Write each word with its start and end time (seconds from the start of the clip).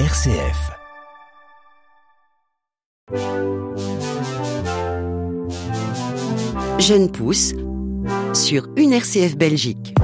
RCF. 0.00 0.72
Jeune 6.80 7.12
pousse 7.12 7.54
sur 8.32 8.66
une 8.76 8.92
RCF 8.92 9.36
Belgique. 9.36 9.94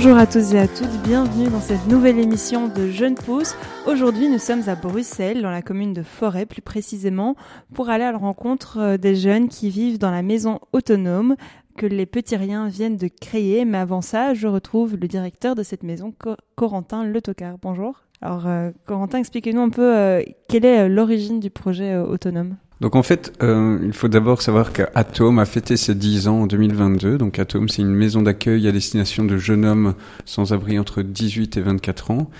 Bonjour 0.00 0.16
à 0.16 0.28
tous 0.28 0.54
et 0.54 0.60
à 0.60 0.68
toutes, 0.68 1.02
bienvenue 1.02 1.48
dans 1.48 1.60
cette 1.60 1.88
nouvelle 1.88 2.20
émission 2.20 2.68
de 2.68 2.86
Jeunes 2.86 3.16
Pousses. 3.16 3.56
Aujourd'hui, 3.84 4.28
nous 4.28 4.38
sommes 4.38 4.62
à 4.68 4.76
Bruxelles, 4.76 5.42
dans 5.42 5.50
la 5.50 5.60
commune 5.60 5.92
de 5.92 6.04
Forêt 6.04 6.46
plus 6.46 6.62
précisément, 6.62 7.34
pour 7.74 7.90
aller 7.90 8.04
à 8.04 8.12
la 8.12 8.18
rencontre 8.18 8.78
euh, 8.78 8.96
des 8.96 9.16
jeunes 9.16 9.48
qui 9.48 9.70
vivent 9.70 9.98
dans 9.98 10.12
la 10.12 10.22
maison 10.22 10.60
autonome 10.72 11.34
que 11.76 11.84
les 11.84 12.06
petits 12.06 12.36
riens 12.36 12.68
viennent 12.68 12.96
de 12.96 13.08
créer. 13.08 13.64
Mais 13.64 13.78
avant 13.78 14.00
ça, 14.00 14.34
je 14.34 14.46
retrouve 14.46 14.96
le 14.96 15.08
directeur 15.08 15.56
de 15.56 15.64
cette 15.64 15.82
maison, 15.82 16.14
Corentin 16.54 17.02
Le 17.02 17.20
Tocard. 17.20 17.56
Bonjour. 17.60 18.04
Alors, 18.22 18.46
euh, 18.46 18.70
Corentin, 18.86 19.18
expliquez-nous 19.18 19.62
un 19.62 19.70
peu 19.70 19.96
euh, 19.96 20.22
quelle 20.48 20.64
est 20.64 20.88
l'origine 20.88 21.40
du 21.40 21.50
projet 21.50 21.96
autonome? 21.96 22.54
Donc 22.80 22.94
en 22.94 23.02
fait, 23.02 23.32
euh, 23.42 23.78
il 23.82 23.92
faut 23.92 24.08
d'abord 24.08 24.40
savoir 24.40 24.72
qu'Atom 24.72 25.38
a 25.40 25.44
fêté 25.44 25.76
ses 25.76 25.94
10 25.94 26.28
ans 26.28 26.42
en 26.42 26.46
2022. 26.46 27.18
Donc 27.18 27.38
Atom, 27.38 27.68
c'est 27.68 27.82
une 27.82 27.94
maison 27.94 28.22
d'accueil 28.22 28.68
à 28.68 28.72
destination 28.72 29.24
de 29.24 29.36
jeunes 29.36 29.64
hommes 29.64 29.94
sans 30.24 30.52
abri 30.52 30.78
entre 30.78 31.02
18 31.02 31.56
et 31.56 31.60
24 31.60 32.10
ans 32.12 32.30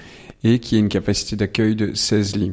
et 0.44 0.60
qui 0.60 0.76
a 0.76 0.78
une 0.78 0.88
capacité 0.88 1.34
d'accueil 1.34 1.74
de 1.74 1.92
16 1.92 2.36
lits. 2.36 2.52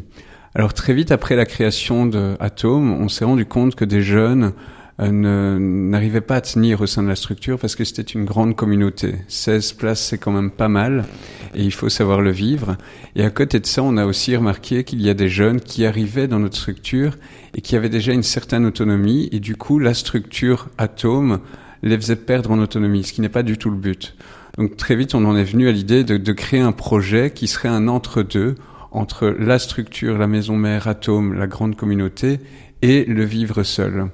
Alors 0.55 0.73
très 0.73 0.93
vite 0.93 1.11
après 1.11 1.35
la 1.35 1.45
création 1.45 2.05
de 2.05 2.35
Atom, 2.39 2.91
on 2.91 3.09
s'est 3.09 3.25
rendu 3.25 3.45
compte 3.45 3.75
que 3.75 3.85
des 3.85 4.01
jeunes 4.01 4.53
n'arrivait 4.99 6.21
pas 6.21 6.37
à 6.37 6.41
tenir 6.41 6.81
au 6.81 6.87
sein 6.87 7.03
de 7.03 7.09
la 7.09 7.15
structure 7.15 7.59
parce 7.59 7.75
que 7.75 7.83
c'était 7.83 8.01
une 8.01 8.25
grande 8.25 8.55
communauté. 8.55 9.15
16 9.27 9.73
places, 9.73 10.01
c'est 10.01 10.17
quand 10.17 10.31
même 10.31 10.51
pas 10.51 10.69
mal 10.69 11.05
et 11.53 11.63
il 11.63 11.73
faut 11.73 11.89
savoir 11.89 12.21
le 12.21 12.31
vivre. 12.31 12.77
Et 13.15 13.23
à 13.23 13.29
côté 13.29 13.59
de 13.59 13.65
ça, 13.65 13.83
on 13.83 13.97
a 13.97 14.05
aussi 14.05 14.35
remarqué 14.35 14.83
qu'il 14.83 15.01
y 15.01 15.09
a 15.09 15.13
des 15.13 15.27
jeunes 15.27 15.59
qui 15.59 15.85
arrivaient 15.85 16.27
dans 16.27 16.39
notre 16.39 16.57
structure 16.57 17.17
et 17.55 17.61
qui 17.61 17.75
avaient 17.75 17.89
déjà 17.89 18.13
une 18.13 18.23
certaine 18.23 18.65
autonomie 18.65 19.27
et 19.31 19.39
du 19.39 19.55
coup, 19.55 19.79
la 19.79 19.93
structure 19.93 20.69
atome 20.77 21.39
les 21.83 21.97
faisait 21.97 22.15
perdre 22.15 22.51
en 22.51 22.59
autonomie, 22.59 23.03
ce 23.03 23.13
qui 23.13 23.21
n'est 23.21 23.29
pas 23.29 23.43
du 23.43 23.57
tout 23.57 23.69
le 23.69 23.77
but. 23.77 24.15
Donc 24.57 24.77
très 24.77 24.95
vite, 24.95 25.13
on 25.13 25.25
en 25.25 25.35
est 25.35 25.43
venu 25.43 25.67
à 25.67 25.71
l'idée 25.71 26.05
de, 26.05 26.15
de 26.15 26.31
créer 26.31 26.61
un 26.61 26.71
projet 26.71 27.31
qui 27.31 27.47
serait 27.47 27.67
un 27.67 27.89
entre-deux 27.89 28.55
entre 28.91 29.27
la 29.27 29.59
structure, 29.59 30.17
la 30.17 30.27
maison 30.27 30.55
mère 30.55 30.87
atome, 30.87 31.33
la 31.33 31.47
grande 31.47 31.75
communauté 31.75 32.39
et 32.81 33.03
le 33.03 33.25
vivre 33.25 33.63
seul. 33.63 34.09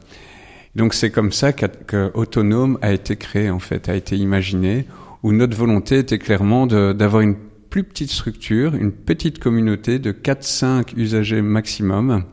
Donc 0.75 0.93
c'est 0.93 1.11
comme 1.11 1.31
ça 1.31 1.51
qu'Autonome 1.53 2.77
a 2.81 2.91
été 2.91 3.15
créé 3.15 3.49
en 3.49 3.59
fait, 3.59 3.89
a 3.89 3.95
été 3.95 4.15
imaginé, 4.15 4.85
où 5.23 5.33
notre 5.33 5.55
volonté 5.55 5.99
était 5.99 6.19
clairement 6.19 6.65
d'avoir 6.67 7.21
une 7.21 7.35
plus 7.69 7.83
petite 7.83 8.11
structure, 8.11 8.75
une 8.75 8.91
petite 8.91 9.39
communauté 9.39 9.99
de 9.99 10.11
4-5 10.11 10.93
usagers 10.97 11.41
maximum. 11.41 12.23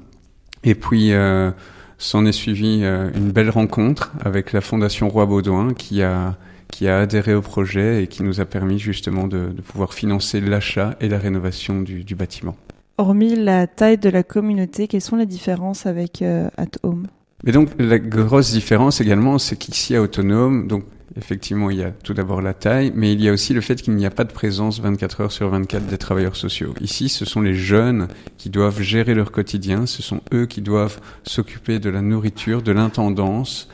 Et 0.65 0.75
puis 0.75 1.13
euh, 1.13 1.51
s'en 1.99 2.27
est 2.27 2.33
suivi 2.33 2.81
euh, 2.83 3.11
une 3.15 3.31
belle 3.31 3.51
rencontre 3.51 4.13
avec 4.25 4.53
la 4.53 4.61
Fondation 4.61 5.09
Roi 5.09 5.27
Baudouin 5.27 5.75
qui 5.75 6.03
a 6.03 6.37
qui 6.71 6.87
a 6.87 6.99
adhéré 6.99 7.35
au 7.35 7.41
projet 7.41 8.03
et 8.03 8.07
qui 8.09 8.23
nous 8.23 8.41
a 8.41 8.45
permis 8.45 8.79
justement 8.79 9.27
de, 9.27 9.49
pouvoir 9.67 9.95
financer 9.95 10.39
l'achat 10.41 10.97
et 11.01 11.09
la 11.09 11.19
rénovation 11.19 11.81
du, 11.81 12.05
du, 12.05 12.15
bâtiment. 12.15 12.57
Hormis 12.99 13.37
la 13.37 13.67
taille 13.67 13.97
de 13.97 14.11
la 14.11 14.23
communauté, 14.23 14.87
quelles 14.87 15.01
sont 15.01 15.17
les 15.17 15.25
différences 15.25 15.87
avec 15.87 16.21
euh, 16.21 16.49
At 16.59 16.67
Home? 16.83 17.07
Mais 17.45 17.53
donc 17.53 17.71
la 17.79 17.99
grosse 17.99 18.53
différence 18.53 19.01
également, 19.01 19.39
c'est 19.39 19.57
qu'ici 19.57 19.95
à 19.95 20.03
Autonome, 20.03 20.67
donc 20.67 20.85
effectivement 21.17 21.71
il 21.71 21.79
y 21.79 21.83
a 21.83 21.91
tout 21.91 22.15
d'abord 22.15 22.43
la 22.43 22.53
taille, 22.53 22.93
mais 22.95 23.13
il 23.13 23.21
y 23.23 23.29
a 23.29 23.33
aussi 23.33 23.55
le 23.55 23.61
fait 23.61 23.81
qu'il 23.81 23.95
n'y 23.95 24.07
a 24.07 24.11
pas 24.11 24.25
de 24.25 24.33
présence 24.33 24.81
24 24.81 25.21
heures 25.21 25.33
sur 25.33 25.49
24 25.49 25.87
des 25.87 25.99
travailleurs 25.99 26.37
sociaux. 26.37 26.75
Ici, 26.81 27.09
ce 27.09 27.25
sont 27.25 27.41
les 27.41 27.55
jeunes 27.55 28.09
qui 28.39 28.51
doivent 28.51 28.81
gérer 28.81 29.15
leur 29.15 29.31
quotidien, 29.31 29.87
ce 29.87 30.03
sont 30.03 30.21
eux 30.33 30.47
qui 30.47 30.63
doivent 30.63 31.01
s'occuper 31.23 31.79
de 31.79 31.91
la 31.91 32.03
nourriture, 32.03 32.63
de 32.63 32.73
l'intendance, 32.73 33.69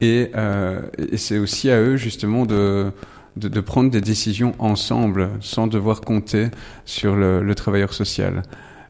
et, 0.00 0.30
euh, 0.34 0.82
et 0.98 1.16
c'est 1.16 1.38
aussi 1.38 1.70
à 1.70 1.80
eux 1.80 1.96
justement 1.96 2.46
de, 2.46 2.90
de, 3.36 3.48
de, 3.48 3.60
prendre 3.60 3.90
des 3.90 4.00
décisions 4.00 4.54
ensemble, 4.58 5.30
sans 5.40 5.68
devoir 5.68 6.00
compter 6.00 6.48
sur 6.84 7.14
le, 7.14 7.42
le 7.42 7.54
travailleur 7.54 7.94
social. 7.94 8.42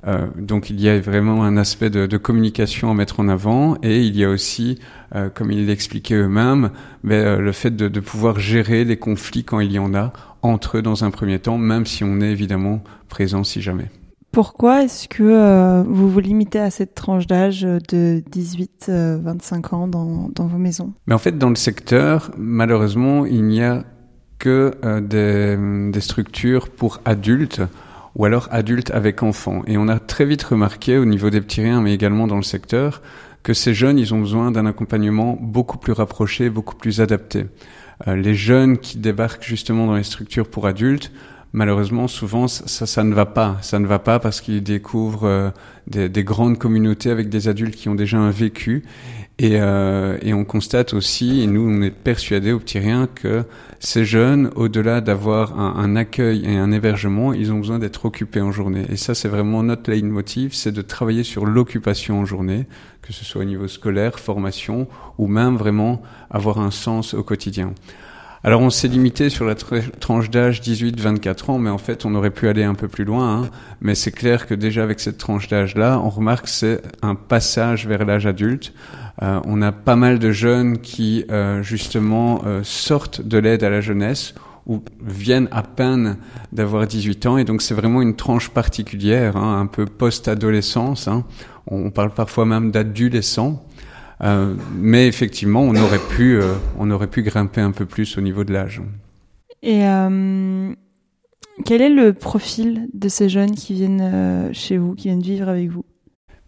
Euh, 0.07 0.27
donc 0.37 0.71
il 0.71 0.81
y 0.81 0.89
a 0.89 1.01
vraiment 1.01 1.45
un 1.45 1.57
aspect 1.57 1.89
de, 1.89 2.07
de, 2.07 2.17
communication 2.19 2.91
à 2.91 2.95
mettre 2.95 3.21
en 3.21 3.29
avant 3.29 3.77
et 3.83 4.03
il 4.03 4.17
y 4.17 4.25
a 4.25 4.29
aussi, 4.29 4.79
euh, 5.15 5.31
comme 5.31 5.51
ils 5.51 5.67
l'expliquaient 5.67 6.17
eux-mêmes, 6.17 6.71
euh, 7.07 7.39
le 7.39 7.53
fait 7.53 7.71
de, 7.71 7.89
de, 7.89 8.01
pouvoir 8.01 8.39
gérer 8.39 8.85
les 8.85 8.99
conflits 8.99 9.45
quand 9.45 9.61
il 9.61 9.73
y 9.73 9.79
en 9.79 9.95
a 9.95 10.13
entre 10.43 10.79
eux 10.79 10.83
dans 10.83 11.05
un 11.05 11.11
premier 11.11 11.39
temps, 11.39 11.57
même 11.57 11.87
si 11.87 12.05
on 12.05 12.21
est 12.21 12.31
évidemment 12.31 12.83
présent 13.09 13.45
si 13.45 13.63
jamais. 13.63 13.91
Pourquoi 14.31 14.83
est-ce 14.83 15.09
que 15.09 15.23
euh, 15.23 15.85
vous 15.87 16.11
vous 16.11 16.21
limitez 16.21 16.59
à 16.59 16.71
cette 16.71 16.95
tranche 16.95 17.27
d'âge 17.27 17.63
de 17.63 18.23
18-25 18.31 19.75
ans 19.75 19.89
dans, 19.89 20.29
dans, 20.35 20.47
vos 20.47 20.59
maisons? 20.59 20.93
Mais 21.07 21.15
en 21.15 21.19
fait, 21.19 21.39
dans 21.39 21.51
le 21.51 21.55
secteur, 21.55 22.31
malheureusement, 22.37 23.25
il 23.27 23.45
n'y 23.45 23.63
a 23.63 23.85
que 24.39 24.73
des, 25.01 25.57
des 25.91 26.01
structures 26.01 26.69
pour 26.69 27.01
adultes 27.05 27.63
ou 28.17 28.25
alors 28.25 28.49
adultes 28.51 28.91
avec 28.91 29.23
enfants. 29.23 29.63
Et 29.67 29.77
on 29.77 29.89
a 29.89 29.99
très 29.99 30.25
vite 30.25 30.43
remarqué 30.43 30.99
au 30.99 31.05
niveau 31.05 31.31
des 31.31 31.41
petits 31.41 31.63
riens, 31.63 31.81
mais 31.81 31.95
également 31.95 32.27
dans 32.27 32.37
le 32.37 32.43
secteur, 32.43 33.03
que 33.43 33.53
ces 33.55 33.75
jeunes, 33.75 33.99
ils 33.99 34.15
ont 34.15 34.21
besoin 34.21 34.51
d'un 34.51 34.67
accompagnement 34.67 35.39
beaucoup 35.41 35.79
plus 35.79 35.93
rapproché, 35.93 36.49
beaucoup 36.49 36.77
plus 36.77 37.01
adapté. 37.01 37.47
Euh, 38.09 38.17
les 38.17 38.35
jeunes 38.35 38.79
qui 38.79 38.99
débarquent 38.99 39.45
justement 39.45 39.87
dans 39.87 39.97
les 39.97 40.03
structures 40.03 40.49
pour 40.49 40.67
adultes, 40.67 41.13
malheureusement, 41.53 42.09
souvent, 42.09 42.49
ça, 42.49 42.87
ça 42.87 43.05
ne 43.05 43.15
va 43.15 43.27
pas. 43.27 43.59
Ça 43.61 43.79
ne 43.79 43.87
va 43.87 43.99
pas 43.99 44.19
parce 44.19 44.41
qu'ils 44.41 44.63
découvrent 44.63 45.29
euh, 45.29 45.51
des, 45.87 46.09
des, 46.09 46.25
grandes 46.25 46.59
communautés 46.59 47.11
avec 47.11 47.29
des 47.29 47.49
adultes 47.49 47.77
qui 47.77 47.89
ont 47.89 47.95
déjà 47.95 48.19
un 48.19 48.31
vécu. 48.31 48.85
Et, 49.41 49.57
euh, 49.61 50.17
et 50.23 50.33
on 50.33 50.45
constate 50.45 50.95
aussi, 50.95 51.43
et 51.43 51.49
nous, 51.49 51.69
on 51.69 51.83
est 51.83 51.91
persuadés 51.91 52.53
au 52.53 52.61
petit 52.61 52.79
rien, 52.79 53.09
que 53.13 53.43
ces 53.81 54.05
jeunes, 54.05 54.51
au-delà 54.55 55.01
d'avoir 55.01 55.59
un, 55.59 55.75
un, 55.77 55.97
accueil 55.97 56.45
et 56.45 56.57
un 56.57 56.71
hébergement, 56.71 57.33
ils 57.33 57.53
ont 57.53 57.59
besoin 57.59 57.81
d'être 57.81 58.05
occupés 58.05 58.41
en 58.41 58.53
journée. 58.53 58.87
Et 58.91 58.97
ça, 58.97 59.15
c'est 59.15 59.29
vraiment 59.29 59.65
notre 59.65 59.91
leitmotiv, 59.91 60.55
c'est 60.55 60.71
de 60.71 60.83
travailler 60.83 61.25
sur 61.25 61.47
l'occupation 61.47 62.21
en 62.21 62.25
journée, 62.25 62.67
que 63.03 63.13
ce 63.13 63.25
soit 63.25 63.43
au 63.43 63.45
niveau 63.45 63.67
scolaire, 63.67 64.21
formation, 64.21 64.87
ou 65.19 65.27
même 65.27 65.57
vraiment 65.57 66.01
avoir 66.31 66.61
un 66.61 66.71
sens 66.71 67.13
au 67.13 67.25
quotidien. 67.25 67.75
Alors 68.47 68.61
on 68.61 68.69
s'est 68.69 68.89
limité 68.89 69.31
sur 69.31 69.47
la 69.47 69.55
tranche 69.55 70.29
d'âge 70.29 70.61
18-24 70.61 71.51
ans, 71.51 71.59
mais 71.59 71.71
en 71.71 71.79
fait 71.79 72.05
on 72.05 72.15
aurait 72.15 72.31
pu 72.31 72.47
aller 72.47 72.63
un 72.63 72.75
peu 72.75 72.89
plus 72.89 73.05
loin. 73.05 73.41
Hein. 73.41 73.49
Mais 73.81 73.95
c'est 73.95 74.13
clair 74.13 74.47
que 74.47 74.53
déjà 74.53 74.83
avec 74.83 75.01
cette 75.01 75.17
tranche 75.17 75.49
d'âge-là, 75.49 75.99
on 76.05 76.11
remarque 76.11 76.45
que 76.45 76.51
c'est 76.51 76.83
un 77.01 77.15
passage 77.15 77.87
vers 77.87 78.05
l'âge 78.05 78.27
adulte. 78.27 78.75
Euh, 79.23 79.41
on 79.47 79.63
a 79.63 79.73
pas 79.73 79.97
mal 79.97 80.19
de 80.19 80.31
jeunes 80.31 80.77
qui 80.77 81.25
euh, 81.31 81.63
justement 81.63 82.43
euh, 82.45 82.61
sortent 82.65 83.23
de 83.23 83.39
l'aide 83.39 83.65
à 83.65 83.71
la 83.71 83.81
jeunesse 83.81 84.35
ou 84.67 84.83
viennent 85.03 85.49
à 85.51 85.63
peine 85.63 86.19
d'avoir 86.53 86.87
18 86.87 87.25
ans 87.25 87.39
et 87.39 87.45
donc 87.45 87.63
c'est 87.63 87.75
vraiment 87.75 88.03
une 88.03 88.15
tranche 88.15 88.51
particulière, 88.51 89.39
hein, 89.39 89.59
un 89.59 89.67
peu 89.67 89.87
post-adolescence. 89.87 91.09
Hein. 91.09 91.25
On 91.67 91.91
parle 91.91 92.11
parfois 92.11 92.45
même 92.45 92.71
d'adolescents. 92.73 93.65
Euh, 94.23 94.55
mais 94.77 95.09
effectivement, 95.09 95.63
on 95.63 95.75
aurait 95.75 95.99
pu, 95.99 96.37
euh, 96.37 96.55
on 96.79 96.91
aurait 96.91 97.09
pu 97.09 97.23
grimper 97.23 97.61
un 97.61 97.73
peu 97.73 97.85
plus 97.85 98.17
au 98.17 98.21
niveau 98.21 98.45
de 98.45 98.53
l'âge. 98.53 98.81
Et 99.63 99.87
euh, 99.87 100.73
quel 101.65 101.81
est 101.81 101.91
le 101.91 102.13
profil 102.13 102.89
de 102.93 103.09
ces 103.09 103.29
jeunes 103.29 103.53
qui 103.53 103.75
viennent 103.75 104.51
chez 104.53 104.77
vous, 104.77 104.95
qui 104.95 105.09
viennent 105.09 105.23
vivre 105.23 105.49
avec 105.49 105.71
vous? 105.71 105.85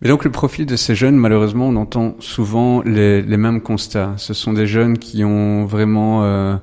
Mais 0.03 0.09
donc 0.09 0.25
le 0.25 0.31
profil 0.31 0.67
de 0.67 0.77
ces 0.77 0.95
jeunes, 0.95 1.17
malheureusement, 1.17 1.69
on 1.69 1.77
entend 1.77 2.17
souvent 2.19 2.83
les, 2.83 3.23
les 3.23 3.37
mêmes 3.39 3.63
constats. 3.63 4.13
Ce 4.19 4.35
sont 4.35 4.53
des 4.53 4.67
jeunes 4.67 4.99
qui 4.99 5.25
ont 5.25 5.65
vraiment 5.65 6.23
euh, 6.23 6.57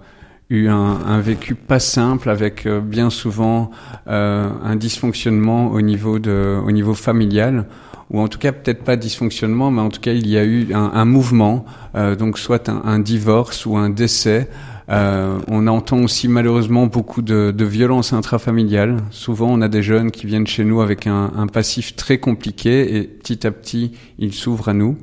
eu 0.52 0.68
un, 0.68 0.76
un, 0.76 1.20
vécu 1.20 1.56
pas 1.56 1.80
simple, 1.80 2.30
avec 2.30 2.68
euh, 2.68 2.80
bien 2.80 3.10
souvent 3.10 3.72
euh, 4.08 4.50
un 4.64 4.76
dysfonctionnement 4.76 5.72
au 5.72 5.82
niveau 5.82 6.20
de, 6.20 6.60
au 6.64 6.72
niveau 6.72 6.94
familial 6.94 7.66
ou 8.12 8.20
en 8.20 8.28
tout 8.28 8.40
cas 8.40 8.52
peut-être 8.52 8.84
pas 8.84 8.96
dysfonctionnement, 8.96 9.72
mais 9.72 9.82
en 9.82 9.90
tout 9.90 10.02
cas 10.02 10.14
il 10.14 10.28
y 10.28 10.38
a 10.38 10.44
eu 10.44 10.74
un, 10.74 10.92
un 10.94 11.06
mouvement, 11.06 11.66
euh, 11.96 12.16
donc 12.16 12.38
soit 12.38 12.70
un, 12.70 12.82
un, 12.86 13.00
divorce 13.00 13.66
ou 13.66 13.78
un 13.78 13.90
décès. 13.90 14.50
Euh, 14.90 15.40
on 15.48 15.68
entend 15.68 16.00
aussi 16.00 16.28
malheureusement 16.28 16.88
beaucoup 16.88 17.22
de, 17.22 17.54
de 17.56 17.66
violences 17.66 18.12
intrafamiliales. 18.12 18.98
Souvent, 19.12 19.48
on 19.50 19.62
a 19.62 19.70
des 19.70 19.82
jeunes 19.82 20.12
qui 20.12 20.28
viennent 20.28 20.48
chez 20.48 20.66
nous 20.66 20.82
avec 20.82 21.08
un, 21.08 21.32
un 21.38 21.48
passif 21.48 21.96
très 21.96 22.18
compliqué 22.18 22.98
et 22.98 23.04
petit 23.04 23.48
à 23.48 23.52
petit, 23.52 23.94
ils 24.20 24.34
s'ouvrent 24.34 24.70
à 24.70 24.74
nous. 24.74 24.98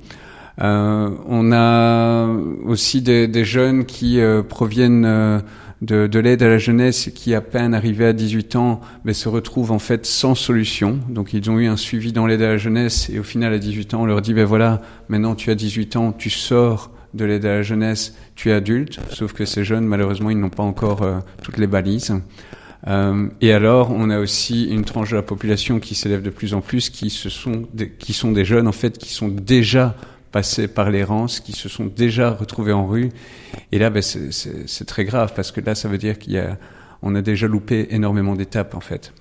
Euh, 0.61 1.09
on 1.27 1.53
a 1.53 2.29
aussi 2.67 3.01
des, 3.01 3.29
des 3.29 3.45
jeunes 3.45 3.85
qui 3.87 4.21
euh, 4.21 4.43
proviennent 4.43 5.07
euh, 5.07 5.41
de, 5.83 6.07
de 6.07 6.19
l'aide 6.19 6.43
à 6.43 6.49
la 6.49 6.59
jeunesse 6.59 7.11
qui, 7.15 7.35
à 7.35 7.41
peine 7.41 7.75
arrivés 7.75 8.07
à 8.07 8.13
18 8.13 8.57
ans, 8.57 8.81
mais 9.05 9.15
se 9.15 9.29
retrouvent 9.29 9.73
en 9.73 9.79
fait 9.79 10.07
sans 10.07 10.35
solution. 10.35 10.99
Donc 11.09 11.33
ils 11.33 11.51
ont 11.51 11.59
eu 11.59 11.67
un 11.67 11.77
suivi 11.77 12.13
dans 12.13 12.27
l'aide 12.27 12.43
à 12.43 12.49
la 12.49 12.59
jeunesse 12.59 13.09
et 13.11 13.19
au 13.19 13.23
final, 13.23 13.53
à 13.53 13.59
18 13.59 13.95
ans, 13.95 14.03
on 14.03 14.07
leur 14.07 14.23
dit, 14.23 14.35
ben 14.35 14.45
voilà, 14.45 14.83
maintenant 15.09 15.35
tu 15.35 15.51
as 15.51 15.55
18 15.55 15.97
ans, 15.97 16.13
tu 16.13 16.31
sors 16.31 16.91
de 17.15 17.25
l'aide 17.25 17.45
à 17.45 17.57
la 17.57 17.63
jeunesse, 17.63 18.15
tu 18.37 18.51
es 18.51 18.53
adulte. 18.53 19.01
Sauf 19.11 19.33
que 19.33 19.45
ces 19.45 19.65
jeunes, 19.65 19.85
malheureusement, 19.85 20.31
ils 20.31 20.39
n'ont 20.39 20.51
pas 20.51 20.63
encore 20.63 21.05
toutes 21.43 21.59
les 21.59 21.67
balises. 21.67 22.15
Euh, 22.87 23.29
et 23.41 23.53
alors, 23.53 23.91
on 23.91 24.11
a 24.11 24.19
aussi 24.19 24.65
une 24.65 24.85
tranche 24.85 25.11
de 25.11 25.17
la 25.17 25.23
population 25.23 25.81
qui 25.81 25.95
s'élève 25.95 26.23
de 26.23 26.31
plus 26.31 26.55
en 26.55 26.61
plus, 26.61 26.91
qui, 26.91 27.11
se 27.11 27.29
sont 27.29 27.65
qui 27.99 28.13
sont 28.13 28.33
des 28.33 28.45
jeunes 28.45 28.69
en 28.69 28.73
fait, 28.73 28.97
qui 28.99 29.13
sont 29.13 29.29
déjà 29.29 29.97
passés 30.33 30.69
par 30.69 30.91
l'errance, 30.91 31.41
qui 31.41 31.53
se 31.53 31.69
sont 31.69 31.87
déjà 31.87 32.31
retrouvés 32.31 32.73
en 32.73 32.87
rue. 32.87 33.11
Et 33.73 33.79
là, 33.79 33.91
ben, 33.91 34.03
c'est 34.03 34.85
très 34.87 35.05
grave 35.05 35.33
parce 35.35 35.53
que 35.53 35.61
là, 35.61 35.75
ça 35.75 35.89
veut 35.89 35.99
dire 35.99 36.19
qu'il 36.19 36.35
y 36.35 36.39
a, 36.39 36.59
on 37.03 37.15
a 37.15 37.23
déjà 37.23 37.47
loupé 37.47 37.89
énormément 37.91 38.35
d'étapes 38.35 38.75
en 38.75 38.81
fait. 38.81 39.13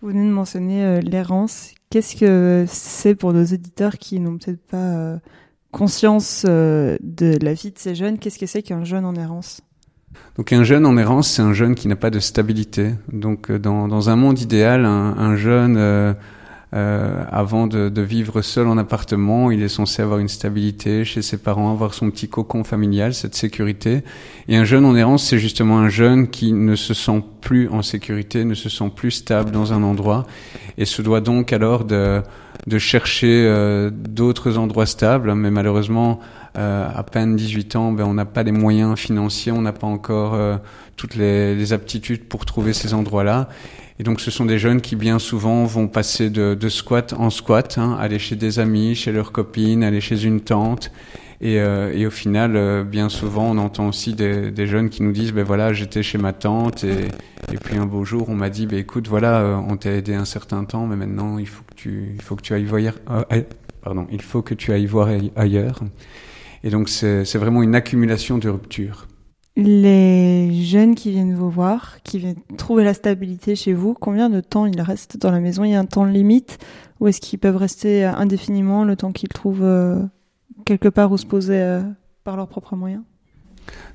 Vous 0.00 0.08
venez 0.08 0.26
de 0.26 0.32
mentionner 0.32 0.84
euh, 0.84 1.00
l'errance. 1.00 1.74
Qu'est-ce 1.90 2.16
que 2.16 2.64
c'est 2.66 3.14
pour 3.14 3.32
nos 3.32 3.44
éditeurs 3.44 3.98
qui 3.98 4.18
n'ont 4.18 4.36
peut-être 4.36 4.60
pas 4.66 4.76
euh, 4.76 5.18
conscience 5.70 6.44
euh, 6.48 6.96
de 7.02 7.38
la 7.40 7.54
vie 7.54 7.70
de 7.70 7.78
ces 7.78 7.94
jeunes? 7.94 8.18
Qu'est-ce 8.18 8.38
que 8.38 8.46
c'est 8.46 8.62
qu'un 8.62 8.82
jeune 8.82 9.04
en 9.04 9.14
errance? 9.14 9.60
Donc 10.36 10.52
un 10.52 10.64
jeune 10.64 10.86
en 10.86 10.96
errance, 10.96 11.30
c'est 11.30 11.42
un 11.42 11.52
jeune 11.52 11.74
qui 11.74 11.86
n'a 11.86 11.96
pas 11.96 12.10
de 12.10 12.18
stabilité. 12.18 12.94
Donc 13.12 13.52
dans, 13.52 13.86
dans 13.86 14.10
un 14.10 14.16
monde 14.16 14.40
idéal, 14.40 14.84
un, 14.84 15.16
un 15.16 15.36
jeune, 15.36 15.76
euh, 16.74 17.22
avant 17.30 17.66
de, 17.66 17.90
de, 17.90 18.02
vivre 18.02 18.40
seul 18.40 18.66
en 18.66 18.78
appartement, 18.78 19.50
il 19.50 19.62
est 19.62 19.68
censé 19.68 20.00
avoir 20.00 20.18
une 20.18 20.28
stabilité 20.28 21.04
chez 21.04 21.20
ses 21.20 21.36
parents, 21.36 21.70
avoir 21.70 21.92
son 21.92 22.10
petit 22.10 22.28
cocon 22.28 22.64
familial, 22.64 23.12
cette 23.12 23.34
sécurité. 23.34 24.02
Et 24.48 24.56
un 24.56 24.64
jeune 24.64 24.86
en 24.86 24.96
errance, 24.96 25.24
c'est 25.24 25.38
justement 25.38 25.78
un 25.78 25.90
jeune 25.90 26.28
qui 26.28 26.52
ne 26.52 26.74
se 26.74 26.94
sent 26.94 27.22
plus 27.42 27.68
en 27.68 27.82
sécurité, 27.82 28.44
ne 28.44 28.54
se 28.54 28.70
sent 28.70 28.90
plus 28.96 29.10
stable 29.10 29.50
dans 29.50 29.74
un 29.74 29.82
endroit, 29.82 30.26
et 30.78 30.86
se 30.86 31.02
doit 31.02 31.20
donc 31.20 31.52
alors 31.52 31.84
de, 31.84 32.22
de 32.66 32.78
chercher 32.78 33.44
euh, 33.46 33.90
d'autres 33.92 34.56
endroits 34.56 34.86
stables. 34.86 35.34
Mais 35.34 35.50
malheureusement, 35.50 36.20
euh, 36.56 36.88
à 36.94 37.02
peine 37.02 37.36
18 37.36 37.76
ans, 37.76 37.92
ben, 37.92 38.04
on 38.04 38.14
n'a 38.14 38.24
pas 38.24 38.42
les 38.42 38.52
moyens 38.52 38.98
financiers, 38.98 39.52
on 39.52 39.62
n'a 39.62 39.72
pas 39.72 39.86
encore 39.86 40.34
euh, 40.34 40.56
toutes 40.96 41.16
les, 41.16 41.54
les, 41.54 41.72
aptitudes 41.72 42.24
pour 42.24 42.44
trouver 42.44 42.72
ces 42.72 42.94
endroits-là. 42.94 43.48
Et 44.02 44.04
donc, 44.04 44.20
ce 44.20 44.32
sont 44.32 44.46
des 44.46 44.58
jeunes 44.58 44.80
qui 44.80 44.96
bien 44.96 45.20
souvent 45.20 45.64
vont 45.64 45.86
passer 45.86 46.28
de, 46.28 46.54
de 46.54 46.68
squat 46.68 47.12
en 47.12 47.30
squat, 47.30 47.78
hein, 47.78 47.96
aller 48.00 48.18
chez 48.18 48.34
des 48.34 48.58
amis, 48.58 48.96
chez 48.96 49.12
leurs 49.12 49.30
copines, 49.30 49.84
aller 49.84 50.00
chez 50.00 50.24
une 50.24 50.40
tante. 50.40 50.90
Et, 51.40 51.60
euh, 51.60 51.92
et 51.94 52.04
au 52.04 52.10
final, 52.10 52.56
euh, 52.56 52.82
bien 52.82 53.08
souvent, 53.08 53.52
on 53.52 53.58
entend 53.58 53.86
aussi 53.86 54.14
des, 54.14 54.50
des, 54.50 54.66
jeunes 54.66 54.90
qui 54.90 55.04
nous 55.04 55.12
disent, 55.12 55.32
ben 55.32 55.44
voilà, 55.44 55.72
j'étais 55.72 56.02
chez 56.02 56.18
ma 56.18 56.32
tante 56.32 56.82
et, 56.82 57.10
et 57.52 57.56
puis 57.62 57.78
un 57.78 57.86
beau 57.86 58.04
jour, 58.04 58.28
on 58.28 58.34
m'a 58.34 58.50
dit, 58.50 58.66
ben 58.66 58.80
écoute, 58.80 59.06
voilà, 59.06 59.38
euh, 59.38 59.54
on 59.54 59.76
t'a 59.76 59.92
aidé 59.92 60.14
un 60.14 60.24
certain 60.24 60.64
temps, 60.64 60.84
mais 60.88 60.96
maintenant, 60.96 61.38
il 61.38 61.46
faut 61.46 61.62
que 61.62 61.74
tu, 61.76 62.10
il 62.16 62.22
faut 62.22 62.34
que 62.34 62.42
tu 62.42 62.54
ailles 62.54 62.64
voir, 62.64 62.94
pardon, 63.84 64.08
il 64.10 64.22
faut 64.22 64.42
que 64.42 64.54
tu 64.54 64.72
ailles 64.72 64.86
voir 64.86 65.10
ailleurs. 65.36 65.78
Et 66.64 66.70
donc 66.70 66.88
c'est 66.88 67.38
vraiment 67.38 67.62
une 67.62 67.76
accumulation 67.76 68.38
de 68.38 68.48
ruptures. 68.48 69.06
Les 69.54 70.50
jeunes 70.62 70.94
qui 70.94 71.10
viennent 71.10 71.34
vous 71.34 71.50
voir, 71.50 71.98
qui 72.04 72.18
viennent 72.18 72.40
trouver 72.56 72.84
la 72.84 72.94
stabilité 72.94 73.54
chez 73.54 73.74
vous, 73.74 73.92
combien 73.92 74.30
de 74.30 74.40
temps 74.40 74.64
ils 74.64 74.80
restent 74.80 75.18
dans 75.18 75.30
la 75.30 75.40
maison? 75.40 75.64
Il 75.64 75.72
y 75.72 75.74
a 75.74 75.78
un 75.78 75.84
temps 75.84 76.06
limite 76.06 76.58
ou 77.00 77.08
est-ce 77.08 77.20
qu'ils 77.20 77.38
peuvent 77.38 77.56
rester 77.56 78.04
indéfiniment 78.04 78.84
le 78.84 78.96
temps 78.96 79.12
qu'ils 79.12 79.28
trouvent 79.28 79.62
euh, 79.62 80.00
quelque 80.64 80.88
part 80.88 81.12
où 81.12 81.18
se 81.18 81.26
poser 81.26 81.60
euh, 81.60 81.82
par 82.24 82.36
leurs 82.36 82.48
propres 82.48 82.76
moyens? 82.76 83.02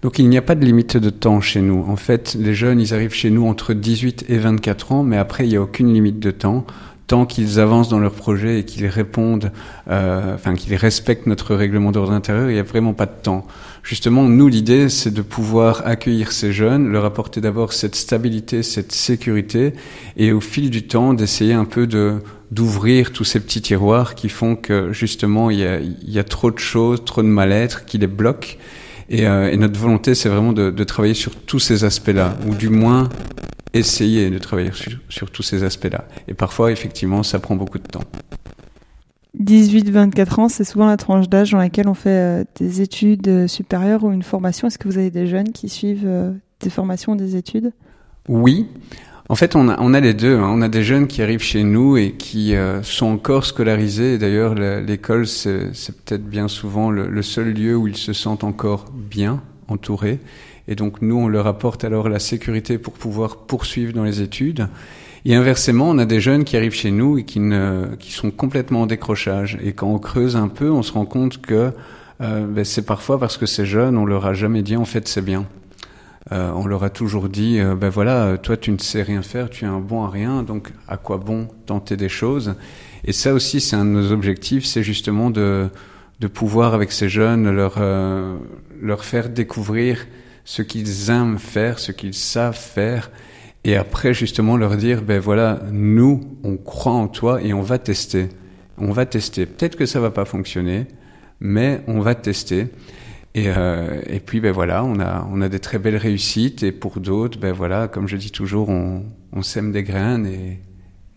Donc 0.03 0.19
il 0.19 0.29
n'y 0.29 0.37
a 0.37 0.43
pas 0.43 0.53
de 0.53 0.63
limite 0.63 0.95
de 0.95 1.09
temps 1.09 1.41
chez 1.41 1.61
nous. 1.61 1.83
En 1.87 1.95
fait, 1.95 2.35
les 2.35 2.53
jeunes, 2.53 2.79
ils 2.79 2.93
arrivent 2.93 3.13
chez 3.13 3.31
nous 3.31 3.47
entre 3.47 3.73
18 3.73 4.25
et 4.29 4.37
24 4.37 4.91
ans, 4.91 5.03
mais 5.03 5.17
après, 5.17 5.45
il 5.45 5.49
n'y 5.49 5.57
a 5.57 5.61
aucune 5.61 5.91
limite 5.91 6.19
de 6.19 6.31
temps 6.31 6.65
tant 7.07 7.25
qu'ils 7.25 7.59
avancent 7.59 7.89
dans 7.89 7.99
leur 7.99 8.11
projet 8.11 8.59
et 8.59 8.65
qu'ils 8.65 8.85
répondent, 8.85 9.51
euh, 9.89 10.35
enfin 10.35 10.53
qu'ils 10.55 10.75
respectent 10.75 11.25
notre 11.25 11.55
règlement 11.55 11.91
d'ordre 11.91 12.11
intérieur, 12.11 12.49
il 12.49 12.53
n'y 12.53 12.59
a 12.59 12.63
vraiment 12.63 12.93
pas 12.93 13.05
de 13.05 13.15
temps. 13.23 13.47
Justement, 13.87 14.23
nous, 14.23 14.49
l'idée, 14.49 14.89
c'est 14.89 15.13
de 15.13 15.21
pouvoir 15.21 15.87
accueillir 15.87 16.33
ces 16.33 16.51
jeunes, 16.51 16.91
leur 16.91 17.05
apporter 17.05 17.39
d'abord 17.39 17.71
cette 17.71 17.95
stabilité, 17.95 18.61
cette 18.61 18.91
sécurité, 18.91 19.71
et 20.17 20.33
au 20.33 20.41
fil 20.41 20.69
du 20.69 20.85
temps, 20.85 21.13
d'essayer 21.13 21.53
un 21.53 21.63
peu 21.63 21.87
de 21.87 22.15
d'ouvrir 22.51 23.13
tous 23.13 23.23
ces 23.23 23.39
petits 23.39 23.61
tiroirs 23.61 24.15
qui 24.15 24.27
font 24.27 24.57
que 24.57 24.91
justement 24.91 25.49
il 25.49 25.59
y 25.59 26.19
a, 26.19 26.23
trop 26.25 26.51
de 26.51 26.59
choses, 26.59 27.03
trop 27.05 27.21
de 27.21 27.27
mal-être 27.27 27.85
qui 27.85 27.97
les 27.97 28.07
bloquent. 28.07 28.57
Et, 29.09 29.25
euh, 29.25 29.49
et 29.49 29.55
notre 29.55 29.79
volonté, 29.79 30.15
c'est 30.15 30.27
vraiment 30.27 30.51
de, 30.51 30.69
de 30.69 30.83
travailler 30.83 31.13
sur 31.13 31.33
tous 31.37 31.59
ces 31.59 31.85
aspects-là, 31.85 32.37
ou 32.45 32.55
du 32.55 32.67
moins 32.67 33.07
essayer 33.73 34.29
de 34.29 34.37
travailler 34.37 34.71
sur, 34.73 34.91
sur 35.07 35.31
tous 35.31 35.43
ces 35.43 35.63
aspects-là. 35.63 36.09
Et 36.27 36.33
parfois, 36.33 36.73
effectivement, 36.73 37.23
ça 37.23 37.39
prend 37.39 37.55
beaucoup 37.55 37.79
de 37.79 37.87
temps. 37.87 38.03
18-24 39.39 40.39
ans, 40.39 40.49
c'est 40.49 40.63
souvent 40.63 40.87
la 40.87 40.97
tranche 40.97 41.29
d'âge 41.29 41.51
dans 41.51 41.59
laquelle 41.59 41.87
on 41.87 41.93
fait 41.93 42.09
euh, 42.09 42.43
des 42.55 42.81
études 42.81 43.27
euh, 43.27 43.47
supérieures 43.47 44.03
ou 44.03 44.11
une 44.11 44.23
formation. 44.23 44.67
Est-ce 44.67 44.79
que 44.79 44.87
vous 44.87 44.97
avez 44.97 45.11
des 45.11 45.27
jeunes 45.27 45.51
qui 45.51 45.69
suivent 45.69 46.07
euh, 46.07 46.31
des 46.59 46.69
formations, 46.69 47.15
des 47.15 47.35
études? 47.35 47.71
Oui. 48.27 48.67
En 49.29 49.35
fait, 49.35 49.55
on 49.55 49.67
a, 49.67 49.99
les 49.99 50.13
deux. 50.13 50.37
Hein. 50.37 50.49
On 50.49 50.61
a 50.61 50.69
des 50.69 50.83
jeunes 50.83 51.07
qui 51.07 51.21
arrivent 51.21 51.41
chez 51.41 51.63
nous 51.63 51.97
et 51.97 52.13
qui 52.13 52.55
sont 52.81 53.07
encore 53.07 53.43
scolarisés. 53.43 54.17
D'ailleurs, 54.17 54.55
l'école, 54.55 55.27
c'est 55.27 55.73
peut-être 56.05 56.23
bien 56.23 56.47
souvent 56.47 56.91
le, 56.91 57.21
seul 57.21 57.53
lieu 57.53 57.75
où 57.75 57.89
ils 57.89 57.97
se 57.97 58.13
sentent 58.13 58.45
encore 58.45 58.85
bien 58.93 59.41
entourés. 59.67 60.19
Et 60.69 60.75
donc 60.75 61.01
nous, 61.01 61.17
on 61.17 61.27
leur 61.27 61.45
apporte 61.45 61.83
alors 61.83 62.07
la 62.07 62.19
sécurité 62.19 62.77
pour 62.77 62.93
pouvoir 62.93 63.35
poursuivre 63.35 63.91
dans 63.91 64.05
les 64.05 64.21
études. 64.21 64.69
Et 65.25 65.35
inversement, 65.35 65.89
on 65.89 65.97
a 65.97 66.05
des 66.05 66.19
jeunes 66.19 66.43
qui 66.43 66.55
arrivent 66.57 66.73
chez 66.73 66.91
nous 66.91 67.17
et 67.17 67.23
qui, 67.23 67.39
ne, 67.39 67.87
qui 67.99 68.11
sont 68.11 68.31
complètement 68.31 68.83
en 68.83 68.85
décrochage. 68.85 69.57
Et 69.63 69.73
quand 69.73 69.87
on 69.87 69.99
creuse 69.99 70.35
un 70.35 70.47
peu, 70.47 70.71
on 70.71 70.83
se 70.83 70.91
rend 70.93 71.05
compte 71.05 71.41
que 71.41 71.71
euh, 72.21 72.47
ben 72.47 72.65
c'est 72.65 72.85
parfois 72.85 73.19
parce 73.19 73.37
que 73.37 73.45
ces 73.45 73.65
jeunes, 73.65 73.97
on 73.97 74.05
leur 74.05 74.25
a 74.25 74.33
jamais 74.33 74.63
dit 74.63 74.75
en 74.75 74.85
fait 74.85 75.07
c'est 75.07 75.21
bien. 75.21 75.45
Euh, 76.31 76.51
on 76.55 76.65
leur 76.65 76.83
a 76.83 76.89
toujours 76.89 77.29
dit 77.29 77.59
euh, 77.59 77.75
ben 77.75 77.89
voilà, 77.89 78.37
toi 78.37 78.57
tu 78.57 78.71
ne 78.71 78.77
sais 78.79 79.01
rien 79.01 79.21
faire, 79.21 79.49
tu 79.49 79.65
es 79.65 79.67
un 79.67 79.79
bon 79.79 80.03
à 80.03 80.09
rien, 80.09 80.43
donc 80.43 80.71
à 80.87 80.97
quoi 80.97 81.17
bon 81.17 81.47
tenter 81.65 81.95
des 81.95 82.09
choses? 82.09 82.55
Et 83.05 83.13
ça 83.13 83.33
aussi, 83.33 83.61
c'est 83.61 83.75
un 83.75 83.85
de 83.85 83.91
nos 83.91 84.11
objectifs, 84.11 84.65
c'est 84.65 84.83
justement 84.83 85.29
de 85.29 85.69
de 86.19 86.27
pouvoir 86.27 86.73
avec 86.73 86.91
ces 86.91 87.09
jeunes 87.09 87.51
leur 87.51 87.75
euh, 87.77 88.37
leur 88.81 89.05
faire 89.05 89.29
découvrir 89.29 90.07
ce 90.45 90.61
qu'ils 90.61 91.09
aiment 91.09 91.37
faire, 91.37 91.77
ce 91.77 91.91
qu'ils 91.91 92.13
savent 92.13 92.57
faire, 92.57 93.11
et 93.67 93.75
après 93.75 94.13
justement 94.13 94.55
leur 94.55 94.77
dire, 94.77 95.01
ben 95.01 95.19
voilà, 95.19 95.59
nous, 95.71 96.21
on 96.43 96.55
croit 96.55 96.93
en 96.93 97.09
toi 97.09 97.41
et 97.43 97.53
on 97.53 97.61
va 97.61 97.77
tester. 97.77 98.29
On 98.77 98.91
va 98.91 99.05
tester. 99.05 99.45
Peut-être 99.45 99.75
que 99.75 99.85
ça 99.85 99.99
va 99.99 100.09
pas 100.09 100.23
fonctionner, 100.23 100.87
mais 101.41 101.81
on 101.87 101.99
va 101.99 102.15
tester. 102.15 102.69
Et, 103.35 103.49
euh, 103.49 104.01
et 104.07 104.21
puis 104.21 104.39
ben 104.39 104.53
voilà, 104.53 104.85
on 104.85 104.99
a 105.01 105.27
on 105.29 105.41
a 105.41 105.49
des 105.49 105.59
très 105.59 105.79
belles 105.79 105.97
réussites 105.97 106.63
et 106.63 106.71
pour 106.71 107.01
d'autres, 107.01 107.37
ben 107.39 107.51
voilà, 107.51 107.89
comme 107.89 108.07
je 108.07 108.15
dis 108.15 108.31
toujours, 108.31 108.69
on, 108.69 109.03
on 109.33 109.41
sème 109.41 109.73
des 109.73 109.83
graines 109.83 110.25
et, 110.25 110.61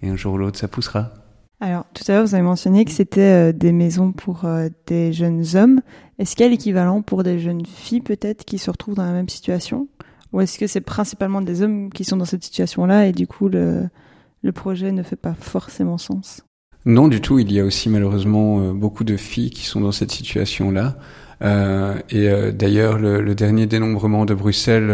et 0.02 0.10
un 0.10 0.16
jour 0.16 0.34
ou 0.34 0.38
l'autre 0.38 0.58
ça 0.58 0.66
poussera. 0.66 1.12
Alors, 1.60 1.84
tout 1.94 2.02
à 2.08 2.14
l'heure, 2.14 2.26
vous 2.26 2.34
avez 2.34 2.42
mentionné 2.42 2.84
que 2.84 2.90
c'était 2.90 3.20
euh, 3.20 3.52
des 3.52 3.70
maisons 3.70 4.12
pour 4.12 4.44
euh, 4.44 4.68
des 4.86 5.12
jeunes 5.12 5.44
hommes. 5.54 5.82
Est-ce 6.18 6.34
qu'il 6.34 6.46
y 6.46 6.48
a 6.48 6.50
l'équivalent 6.50 7.02
pour 7.02 7.22
des 7.22 7.38
jeunes 7.38 7.66
filles, 7.66 8.00
peut-être, 8.00 8.44
qui 8.46 8.56
se 8.58 8.70
retrouvent 8.70 8.94
dans 8.94 9.04
la 9.04 9.12
même 9.12 9.28
situation? 9.28 9.86
Ou 10.32 10.40
est-ce 10.40 10.58
que 10.58 10.66
c'est 10.66 10.80
principalement 10.80 11.40
des 11.40 11.62
hommes 11.62 11.90
qui 11.90 12.04
sont 12.04 12.16
dans 12.16 12.24
cette 12.24 12.44
situation-là 12.44 13.06
et 13.08 13.12
du 13.12 13.26
coup, 13.26 13.48
le, 13.48 13.88
projet 14.54 14.92
ne 14.92 15.02
fait 15.02 15.16
pas 15.16 15.34
forcément 15.34 15.98
sens? 15.98 16.42
Non, 16.86 17.08
du 17.08 17.20
tout. 17.20 17.38
Il 17.38 17.52
y 17.52 17.60
a 17.60 17.64
aussi 17.64 17.88
malheureusement 17.88 18.60
euh, 18.60 18.72
beaucoup 18.72 19.04
de 19.04 19.16
filles 19.16 19.50
qui 19.50 19.66
sont 19.66 19.80
dans 19.80 19.92
cette 19.92 20.12
situation-là. 20.12 20.96
Euh, 21.42 21.96
et 22.10 22.28
euh, 22.28 22.52
d'ailleurs, 22.52 22.98
le, 22.98 23.34
dernier 23.34 23.66
dénombrement 23.66 24.24
de 24.24 24.34
Bruxelles 24.34 24.92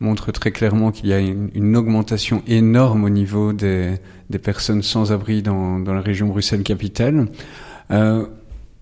montre 0.00 0.32
très 0.32 0.50
clairement 0.50 0.90
qu'il 0.90 1.08
y 1.08 1.12
a 1.12 1.20
une, 1.20 1.76
augmentation 1.76 2.42
énorme 2.46 3.04
au 3.04 3.10
niveau 3.10 3.52
des, 3.52 3.98
personnes 4.42 4.82
sans 4.82 5.12
abri 5.12 5.42
dans, 5.42 5.78
dans 5.78 5.94
la 5.94 6.00
région 6.00 6.26
Bruxelles-Capitale. 6.26 7.28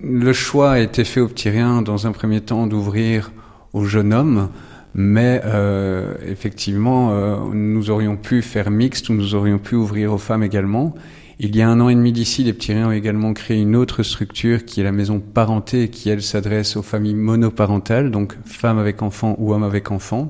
Le 0.05 0.33
choix 0.33 0.73
a 0.73 0.79
été 0.81 1.05
fait 1.05 1.21
au 1.21 1.29
petit 1.29 1.49
rien 1.49 1.81
dans 1.81 2.09
un 2.09 2.13
premier 2.13 2.41
temps 2.41 2.67
d'ouvrir 2.67 3.31
aux 3.73 3.85
jeunes 3.85 4.13
hommes, 4.13 4.49
mais 4.95 5.41
euh, 5.45 6.15
effectivement, 6.27 7.11
euh, 7.13 7.37
nous 7.53 7.91
aurions 7.91 8.17
pu 8.17 8.43
faire 8.43 8.71
mixte 8.71 9.09
ou 9.09 9.15
nous 9.15 9.35
aurions 9.35 9.59
pu 9.59 9.75
ouvrir 9.75 10.13
aux 10.13 10.19
femmes 10.19 10.43
également. 10.43 10.95
Il 11.39 11.57
y 11.57 11.63
a 11.63 11.69
un 11.69 11.81
an 11.81 11.89
et 11.89 11.95
demi 11.95 12.13
d'ici, 12.13 12.45
les 12.45 12.53
petits 12.53 12.73
riens 12.73 12.89
ont 12.89 12.93
également 12.93 13.33
créé 13.33 13.61
une 13.61 13.75
autre 13.75 14.03
structure 14.03 14.65
qui 14.65 14.81
est 14.81 14.85
la 14.85 14.93
maison 14.93 15.19
parentée, 15.19 15.89
qui 15.89 16.09
elle 16.09 16.23
s'adresse 16.23 16.77
aux 16.77 16.83
familles 16.83 17.15
monoparentales, 17.15 18.11
donc 18.11 18.37
femmes 18.45 18.79
avec 18.79 19.03
enfants 19.03 19.35
ou 19.39 19.53
hommes 19.53 19.65
avec 19.65 19.91
enfants 19.91 20.29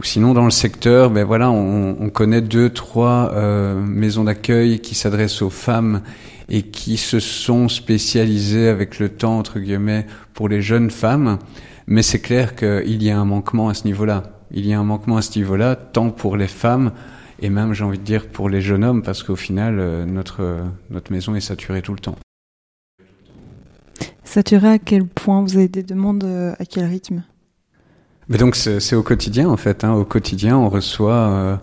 Ou 0.00 0.02
sinon, 0.02 0.34
dans 0.34 0.44
le 0.44 0.50
secteur, 0.50 1.10
ben 1.10 1.24
voilà, 1.24 1.50
on, 1.50 1.96
on 1.98 2.10
connaît 2.10 2.42
deux, 2.42 2.68
trois 2.68 3.30
euh, 3.32 3.80
maisons 3.80 4.24
d'accueil 4.24 4.80
qui 4.80 4.94
s'adressent 4.94 5.40
aux 5.40 5.50
femmes 5.50 6.02
et 6.48 6.62
qui 6.62 6.96
se 6.96 7.20
sont 7.20 7.68
spécialisées 7.68 8.68
avec 8.68 8.98
le 8.98 9.08
temps, 9.08 9.38
entre 9.38 9.60
guillemets, 9.60 10.06
pour 10.34 10.48
les 10.48 10.60
jeunes 10.60 10.90
femmes. 10.90 11.38
Mais 11.86 12.02
c'est 12.02 12.20
clair 12.20 12.56
qu'il 12.56 13.02
y 13.02 13.10
a 13.10 13.18
un 13.18 13.24
manquement 13.24 13.68
à 13.68 13.74
ce 13.74 13.84
niveau-là. 13.84 14.22
Il 14.50 14.66
y 14.66 14.72
a 14.72 14.78
un 14.78 14.84
manquement 14.84 15.16
à 15.16 15.22
ce 15.22 15.38
niveau-là, 15.38 15.76
tant 15.76 16.10
pour 16.10 16.36
les 16.36 16.48
femmes 16.48 16.92
et 17.40 17.50
même, 17.50 17.74
j'ai 17.74 17.84
envie 17.84 17.98
de 17.98 18.04
dire, 18.04 18.28
pour 18.28 18.48
les 18.48 18.60
jeunes 18.60 18.84
hommes, 18.84 19.02
parce 19.02 19.22
qu'au 19.22 19.36
final, 19.36 19.78
euh, 19.78 20.06
notre, 20.06 20.64
notre 20.90 21.12
maison 21.12 21.34
est 21.34 21.40
saturée 21.40 21.82
tout 21.82 21.92
le 21.92 21.98
temps. 21.98 22.16
Saturée 24.24 24.68
à 24.68 24.78
quel 24.78 25.06
point 25.06 25.42
Vous 25.42 25.56
avez 25.56 25.68
des 25.68 25.82
demandes 25.82 26.24
euh, 26.24 26.54
à 26.58 26.64
quel 26.64 26.86
rythme? 26.86 27.22
Mais 28.28 28.38
donc 28.38 28.56
c'est 28.56 28.96
au 28.96 29.02
quotidien 29.02 29.48
en 29.48 29.56
fait. 29.56 29.84
Hein. 29.84 29.92
Au 29.92 30.04
quotidien, 30.04 30.56
on 30.56 30.70
reçoit 30.70 31.12
euh, 31.12 31.56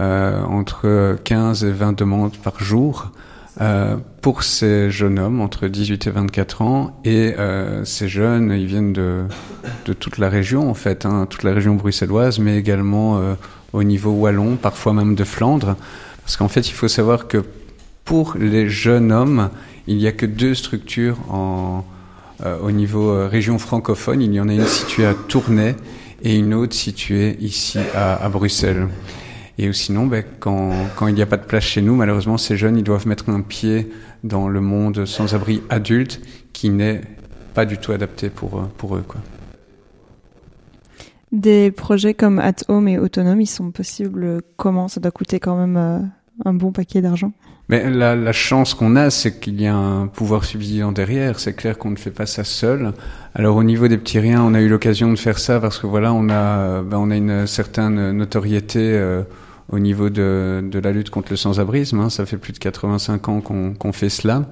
euh, 0.00 0.42
entre 0.42 1.16
15 1.24 1.64
et 1.64 1.72
20 1.72 1.98
demandes 1.98 2.36
par 2.36 2.62
jour 2.62 3.12
euh, 3.60 3.96
pour 4.22 4.44
ces 4.44 4.90
jeunes 4.90 5.18
hommes 5.18 5.40
entre 5.40 5.68
18 5.68 6.06
et 6.06 6.10
24 6.10 6.62
ans. 6.62 7.00
Et 7.04 7.34
euh, 7.38 7.84
ces 7.84 8.08
jeunes, 8.08 8.50
ils 8.52 8.66
viennent 8.66 8.92
de, 8.92 9.24
de 9.84 9.92
toute 9.92 10.18
la 10.18 10.28
région 10.28 10.70
en 10.70 10.74
fait, 10.74 11.04
hein, 11.04 11.26
toute 11.28 11.42
la 11.42 11.52
région 11.52 11.74
bruxelloise, 11.74 12.38
mais 12.38 12.56
également 12.56 13.18
euh, 13.18 13.34
au 13.72 13.82
niveau 13.82 14.10
wallon, 14.12 14.56
parfois 14.56 14.92
même 14.92 15.14
de 15.14 15.24
Flandre. 15.24 15.76
Parce 16.24 16.36
qu'en 16.36 16.48
fait, 16.48 16.68
il 16.68 16.72
faut 16.72 16.88
savoir 16.88 17.26
que 17.26 17.44
pour 18.04 18.36
les 18.38 18.68
jeunes 18.68 19.12
hommes, 19.12 19.50
il 19.86 19.96
n'y 19.96 20.06
a 20.06 20.12
que 20.12 20.26
deux 20.26 20.54
structures 20.54 21.18
en, 21.28 21.84
euh, 22.44 22.58
au 22.62 22.70
niveau 22.70 23.28
région 23.28 23.58
francophone. 23.58 24.22
Il 24.22 24.32
y 24.32 24.40
en 24.40 24.48
a 24.48 24.54
une 24.54 24.66
située 24.66 25.06
à 25.06 25.14
Tournai 25.14 25.74
et 26.22 26.36
une 26.36 26.54
autre 26.54 26.74
située 26.74 27.36
ici 27.40 27.78
à, 27.94 28.14
à 28.24 28.28
Bruxelles. 28.28 28.88
Et 29.58 29.72
sinon, 29.72 30.06
ben, 30.06 30.24
quand, 30.40 30.72
quand 30.96 31.08
il 31.08 31.14
n'y 31.14 31.22
a 31.22 31.26
pas 31.26 31.36
de 31.36 31.44
place 31.44 31.64
chez 31.64 31.82
nous, 31.82 31.94
malheureusement, 31.94 32.38
ces 32.38 32.56
jeunes, 32.56 32.78
ils 32.78 32.84
doivent 32.84 33.06
mettre 33.06 33.28
un 33.28 33.42
pied 33.42 33.90
dans 34.24 34.48
le 34.48 34.60
monde 34.60 35.04
sans-abri 35.04 35.62
adulte 35.68 36.20
qui 36.52 36.70
n'est 36.70 37.02
pas 37.54 37.66
du 37.66 37.78
tout 37.78 37.92
adapté 37.92 38.30
pour, 38.30 38.66
pour 38.78 38.96
eux. 38.96 39.04
Quoi. 39.06 39.20
Des 41.32 41.70
projets 41.70 42.14
comme 42.14 42.38
At 42.38 42.56
Home 42.68 42.88
et 42.88 42.98
Autonome, 42.98 43.40
ils 43.40 43.46
sont 43.46 43.70
possibles 43.70 44.42
comment? 44.56 44.88
Ça 44.88 45.00
doit 45.00 45.10
coûter 45.10 45.40
quand 45.40 45.56
même 45.56 45.76
euh, 45.76 46.00
un 46.44 46.54
bon 46.54 46.72
paquet 46.72 47.00
d'argent 47.00 47.32
mais 47.68 47.88
la, 47.88 48.16
la 48.16 48.32
chance 48.32 48.74
qu'on 48.74 48.96
a, 48.96 49.08
c'est 49.08 49.40
qu'il 49.40 49.60
y 49.60 49.66
a 49.66 49.74
un 49.74 50.06
pouvoir 50.06 50.44
subsidiant 50.44 50.92
derrière. 50.92 51.38
C'est 51.38 51.54
clair 51.54 51.78
qu'on 51.78 51.90
ne 51.90 51.96
fait 51.96 52.10
pas 52.10 52.26
ça 52.26 52.44
seul. 52.44 52.92
Alors 53.34 53.56
au 53.56 53.62
niveau 53.62 53.88
des 53.88 53.96
petits 53.96 54.18
riens, 54.18 54.42
on 54.42 54.52
a 54.52 54.60
eu 54.60 54.68
l'occasion 54.68 55.10
de 55.10 55.16
faire 55.16 55.38
ça 55.38 55.60
parce 55.60 55.78
que 55.78 55.86
voilà, 55.86 56.12
on 56.12 56.28
a, 56.28 56.82
ben, 56.82 56.98
on 56.98 57.10
a 57.10 57.16
une 57.16 57.46
certaine 57.46 58.12
notoriété 58.12 58.78
euh, 58.80 59.22
au 59.70 59.78
niveau 59.78 60.10
de, 60.10 60.62
de, 60.62 60.78
la 60.80 60.92
lutte 60.92 61.08
contre 61.08 61.28
le 61.30 61.36
sans-abrisme. 61.36 62.00
Hein. 62.00 62.10
Ça 62.10 62.26
fait 62.26 62.36
plus 62.36 62.52
de 62.52 62.58
85 62.58 63.28
ans 63.28 63.40
qu'on 63.40 63.72
qu'on 63.74 63.92
fait 63.92 64.10
cela. 64.10 64.44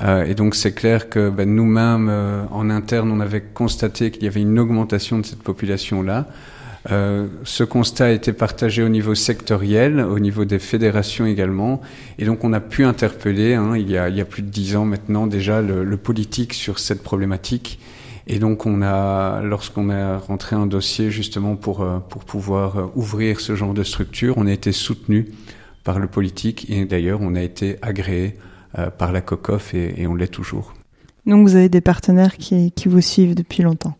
Euh, 0.00 0.24
et 0.24 0.34
donc 0.34 0.54
c'est 0.54 0.72
clair 0.72 1.08
que 1.08 1.30
ben, 1.30 1.52
nous-mêmes, 1.52 2.08
euh, 2.10 2.44
en 2.50 2.70
interne, 2.70 3.10
on 3.10 3.20
avait 3.20 3.40
constaté 3.42 4.10
qu'il 4.10 4.24
y 4.24 4.26
avait 4.26 4.42
une 4.42 4.58
augmentation 4.58 5.18
de 5.18 5.26
cette 5.26 5.42
population-là. 5.42 6.26
Euh, 6.90 7.28
ce 7.44 7.62
constat 7.62 8.06
a 8.06 8.10
été 8.10 8.32
partagé 8.32 8.82
au 8.82 8.88
niveau 8.88 9.14
sectoriel, 9.14 10.00
au 10.00 10.18
niveau 10.18 10.44
des 10.44 10.58
fédérations 10.58 11.26
également, 11.26 11.80
et 12.18 12.24
donc 12.24 12.42
on 12.42 12.52
a 12.52 12.60
pu 12.60 12.84
interpeller, 12.84 13.54
hein, 13.54 13.76
il, 13.76 13.88
y 13.88 13.96
a, 13.96 14.08
il, 14.08 14.16
y 14.16 14.20
a, 14.20 14.24
plus 14.24 14.42
de 14.42 14.48
dix 14.48 14.74
ans 14.74 14.84
maintenant 14.84 15.28
déjà, 15.28 15.62
le, 15.62 15.84
le, 15.84 15.96
politique 15.96 16.54
sur 16.54 16.80
cette 16.80 17.02
problématique. 17.02 17.78
Et 18.26 18.38
donc 18.38 18.66
on 18.66 18.82
a, 18.82 19.42
lorsqu'on 19.42 19.90
a 19.90 20.18
rentré 20.18 20.56
un 20.56 20.66
dossier 20.66 21.10
justement 21.10 21.56
pour 21.56 21.82
euh, 21.82 21.98
pour 21.98 22.24
pouvoir 22.24 22.78
euh, 22.78 22.86
ouvrir 22.96 23.40
ce 23.40 23.54
genre 23.54 23.74
de 23.74 23.82
structure, 23.84 24.34
on 24.36 24.46
a 24.46 24.52
été 24.52 24.72
soutenu 24.72 25.28
par 25.84 25.98
le 25.98 26.08
politique 26.08 26.68
et 26.68 26.84
d'ailleurs 26.84 27.20
on 27.20 27.34
a 27.34 27.42
été 27.42 27.76
agréé 27.82 28.36
par 28.96 29.12
la 29.12 29.20
COCOF 29.20 29.74
et, 29.74 30.00
et 30.00 30.06
on 30.06 30.14
l'est 30.14 30.28
toujours. 30.28 30.72
Donc 31.26 31.46
vous 31.46 31.56
avez 31.56 31.68
des 31.68 31.82
partenaires 31.82 32.38
qui, 32.38 32.72
qui 32.72 32.88
vous 32.88 33.02
suivent 33.02 33.34
depuis 33.34 33.62
longtemps. 33.62 33.96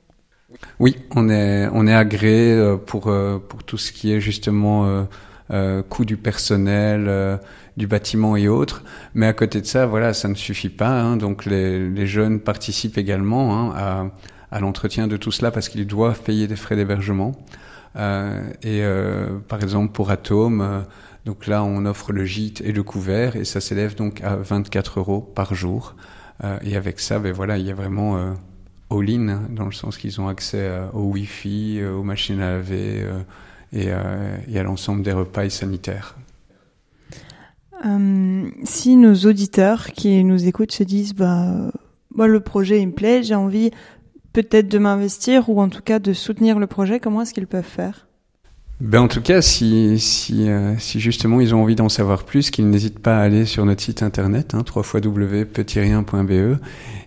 Oui, 0.81 0.97
on 1.15 1.29
est 1.29 1.69
on 1.73 1.87
est 1.87 1.95
agréé 1.95 2.53
euh, 2.53 2.77
pour 2.77 3.09
euh, 3.09 3.39
pour 3.39 3.63
tout 3.65 3.79
ce 3.79 3.93
qui 3.93 4.13
est 4.13 4.21
justement 4.21 4.87
euh, 4.87 5.05
euh, 5.53 5.83
coût 5.83 6.05
du 6.05 6.17
personnel, 6.17 7.07
euh, 7.09 7.37
du 7.77 7.87
bâtiment 7.87 8.37
et 8.37 8.49
autres. 8.49 8.83
Mais 9.15 9.27
à 9.27 9.33
côté 9.33 9.61
de 9.61 9.67
ça, 9.67 9.87
voilà, 9.87 10.15
ça 10.15 10.29
ne 10.29 10.35
suffit 10.35 10.69
pas. 10.71 10.89
Hein, 10.89 11.17
donc 11.17 11.45
les, 11.45 11.89
les 11.91 12.07
jeunes 12.07 12.41
participent 12.41 12.99
également 12.99 13.71
hein, 13.71 13.75
à, 14.51 14.57
à 14.57 14.61
l'entretien 14.61 15.09
de 15.09 15.17
tout 15.17 15.33
cela 15.33 15.51
parce 15.51 15.69
qu'ils 15.69 15.87
doivent 15.87 16.23
payer 16.23 16.47
des 16.47 16.57
frais 16.57 16.77
d'hébergement. 16.77 17.33
Euh, 17.97 18.43
et 18.63 18.83
par 19.49 19.63
exemple 19.63 19.93
pour 19.93 20.11
Atome, 20.11 20.85
donc 21.27 21.47
là 21.47 21.63
on 21.63 21.85
offre 21.85 22.13
le 22.13 22.25
gîte 22.25 22.63
et 22.63 22.73
le 22.73 22.83
couvert 22.83 23.37
et 23.37 23.45
ça 23.45 23.61
s'élève 23.61 23.95
donc 23.95 24.23
à 24.23 24.37
24 24.37 25.01
euros 25.01 25.21
par 25.21 25.55
jour. 25.55 25.95
et 26.63 26.77
avec 26.77 27.01
ça, 27.01 27.19
ben 27.19 27.33
voilà, 27.33 27.59
il 27.59 27.67
y 27.67 27.71
a 27.71 27.75
vraiment 27.75 28.35
all-in, 28.97 29.49
dans 29.51 29.65
le 29.65 29.73
sens 29.73 29.97
qu'ils 29.97 30.21
ont 30.21 30.29
accès 30.29 30.61
euh, 30.61 30.91
au 30.93 31.03
Wi-Fi, 31.03 31.79
euh, 31.81 31.95
aux 31.95 32.03
machines 32.03 32.41
à 32.41 32.51
laver 32.51 33.03
euh, 33.03 34.37
et, 34.47 34.59
à 34.59 34.63
l'ensemble 34.63 35.03
des 35.03 35.13
repas 35.13 35.49
sanitaires. 35.51 36.17
Si 38.65 38.97
nos 38.97 39.15
auditeurs 39.15 39.89
qui 39.91 40.23
nous 40.23 40.47
écoutent 40.47 40.71
se 40.71 40.85
disent 40.85 41.15
bah, 41.15 41.73
moi 42.15 42.29
le 42.29 42.39
projet 42.39 42.85
me 42.87 42.93
plaît, 42.93 43.25
j'ai 43.25 43.35
envie 43.35 43.73
peut-être 44.33 44.69
de 44.69 44.79
m'investir 44.79 45.49
ou 45.49 45.61
en 45.61 45.69
tout 45.69 45.83
cas 45.83 45.99
de 45.99 46.13
soutenir 46.13 46.61
le 46.61 46.69
projet, 46.69 47.01
comment 47.01 47.23
est-ce 47.23 47.35
qu'ils 47.35 47.49
peuvent 47.49 47.65
faire? 47.65 48.07
Ben 48.83 49.03
en 49.03 49.07
tout 49.07 49.21
cas, 49.21 49.43
si, 49.43 49.97
si, 50.01 50.51
euh, 50.51 50.77
si 50.77 50.99
justement 50.99 51.41
ils 51.41 51.55
ont 51.55 51.63
envie 51.63 51.77
d'en 51.77 51.89
savoir 51.89 52.25
plus, 52.25 52.51
qu'ils 52.51 52.69
n'hésitent 52.69 52.99
pas 52.99 53.19
à 53.19 53.21
aller 53.21 53.47
sur 53.47 53.65
notre 53.65 53.81
site 53.81 54.03
internet, 54.03 54.55
hein, 54.55 54.65
www.petitsriens.be, 54.75 56.59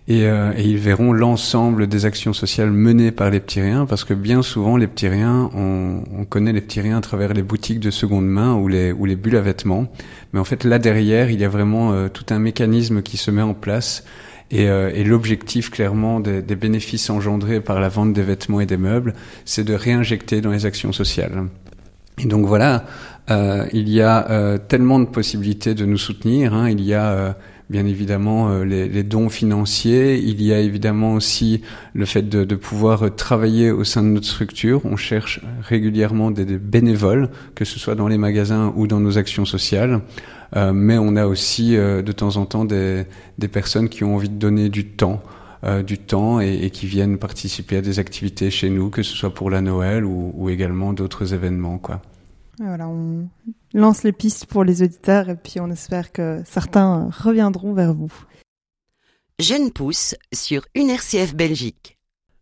et, 0.08 0.24
euh, 0.24 0.52
et 0.56 0.62
ils 0.62 0.78
verront 0.78 1.12
l'ensemble 1.12 1.86
des 1.86 2.06
actions 2.06 2.32
sociales 2.32 2.70
menées 2.70 3.10
par 3.10 3.28
les 3.28 3.40
petits 3.40 3.60
riens, 3.60 3.84
parce 3.84 4.04
que 4.04 4.14
bien 4.14 4.40
souvent 4.40 4.78
les 4.78 4.86
petits 4.86 5.08
riens, 5.08 5.50
on, 5.54 6.02
on 6.18 6.24
connaît 6.24 6.54
les 6.54 6.62
petits 6.62 6.80
riens 6.80 6.96
à 6.96 7.02
travers 7.02 7.34
les 7.34 7.42
boutiques 7.42 7.80
de 7.80 7.90
seconde 7.90 8.26
main 8.26 8.54
ou 8.54 8.68
les, 8.68 8.92
ou 8.92 9.04
les 9.04 9.16
bulles 9.16 9.36
à 9.36 9.42
vêtements, 9.42 9.86
mais 10.32 10.40
en 10.40 10.44
fait 10.44 10.64
là 10.64 10.78
derrière, 10.78 11.30
il 11.30 11.38
y 11.38 11.44
a 11.44 11.48
vraiment 11.50 11.92
euh, 11.92 12.08
tout 12.08 12.24
un 12.30 12.38
mécanisme 12.38 13.02
qui 13.02 13.18
se 13.18 13.30
met 13.30 13.42
en 13.42 13.52
place 13.52 14.02
et, 14.50 14.68
euh, 14.68 14.90
et 14.94 15.04
l'objectif 15.04 15.70
clairement 15.70 16.20
des, 16.20 16.42
des, 16.42 16.56
bénéfices 16.56 17.10
engendrés 17.10 17.60
par 17.60 17.80
la 17.80 17.88
vente 17.88 18.12
des 18.12 18.22
vêtements 18.22 18.60
et 18.60 18.66
des 18.66 18.76
meubles, 18.76 19.14
c'est 19.44 19.64
de 19.64 19.74
réinjecter 19.74 20.40
dans 20.40 20.52
les 20.52 20.66
actions 20.66 20.92
sociales. 20.92 21.44
Et 22.18 22.26
donc 22.26 22.46
voilà, 22.46 22.84
euh, 23.30 23.66
il 23.72 23.88
y 23.88 24.00
a 24.00 24.30
euh, 24.30 24.58
tellement 24.58 25.00
de 25.00 25.06
possibilités 25.06 25.74
de 25.74 25.84
nous 25.84 25.98
soutenir. 25.98 26.54
Hein. 26.54 26.70
Il 26.70 26.80
y 26.80 26.94
a 26.94 27.36
bien 27.68 27.86
évidemment 27.86 28.50
euh, 28.50 28.64
les, 28.64 29.02
dons 29.02 29.28
financiers, 29.28 30.18
il 30.18 30.42
y 30.42 30.52
a 30.52 30.60
évidemment 30.60 31.14
aussi 31.14 31.62
le 31.94 32.04
fait 32.04 32.28
de, 32.28 32.54
pouvoir 32.54 33.14
travailler 33.14 33.70
au 33.70 33.84
sein 33.84 34.02
de 34.02 34.08
notre 34.08 34.26
structure. 34.26 34.80
On 34.84 34.96
cherche 34.96 35.40
régulièrement 35.62 36.30
des, 36.30 36.44
bénévoles, 36.58 37.30
que 37.54 37.64
ce 37.64 37.78
soit 37.78 37.94
dans 37.94 38.08
les 38.08 38.18
magasins 38.18 38.72
ou 38.76 38.86
dans 38.86 39.00
nos 39.00 39.18
actions 39.18 39.44
sociales. 39.44 40.00
Euh, 40.54 40.72
mais 40.72 40.96
on 40.96 41.16
a 41.16 41.26
aussi 41.26 41.76
euh, 41.76 42.02
de 42.02 42.12
temps 42.12 42.36
en 42.36 42.46
temps 42.46 42.64
des, 42.64 43.04
personnes 43.52 43.88
qui 43.88 44.04
ont 44.04 44.14
envie 44.14 44.28
de 44.28 44.38
donner 44.38 44.68
du 44.68 44.86
temps. 44.86 45.22
Euh, 45.64 45.82
du 45.82 45.96
temps 45.98 46.38
et, 46.40 46.64
et, 46.64 46.70
qui 46.70 46.86
viennent 46.86 47.16
participer 47.16 47.78
à 47.78 47.80
des 47.80 47.98
activités 47.98 48.50
chez 48.50 48.68
nous, 48.68 48.90
que 48.90 49.02
ce 49.02 49.16
soit 49.16 49.32
pour 49.32 49.48
la 49.48 49.62
Noël 49.62 50.04
ou, 50.04 50.32
ou 50.36 50.50
également 50.50 50.92
d'autres 50.92 51.32
événements. 51.32 51.78
Quoi. 51.78 52.02
Voilà, 52.58 52.88
on 52.88 53.28
lance 53.74 54.02
les 54.02 54.12
pistes 54.12 54.46
pour 54.46 54.64
les 54.64 54.82
auditeurs 54.82 55.28
et 55.28 55.36
puis 55.36 55.60
on 55.60 55.70
espère 55.70 56.10
que 56.12 56.42
certains 56.46 57.10
reviendront 57.10 57.74
vers 57.74 57.92
vous. 57.92 58.12
Jeune 59.38 59.70
pousse 59.70 60.14
sur 60.32 60.62
une 60.74 60.88
RCF 60.88 61.34
Belgique. 61.34 61.96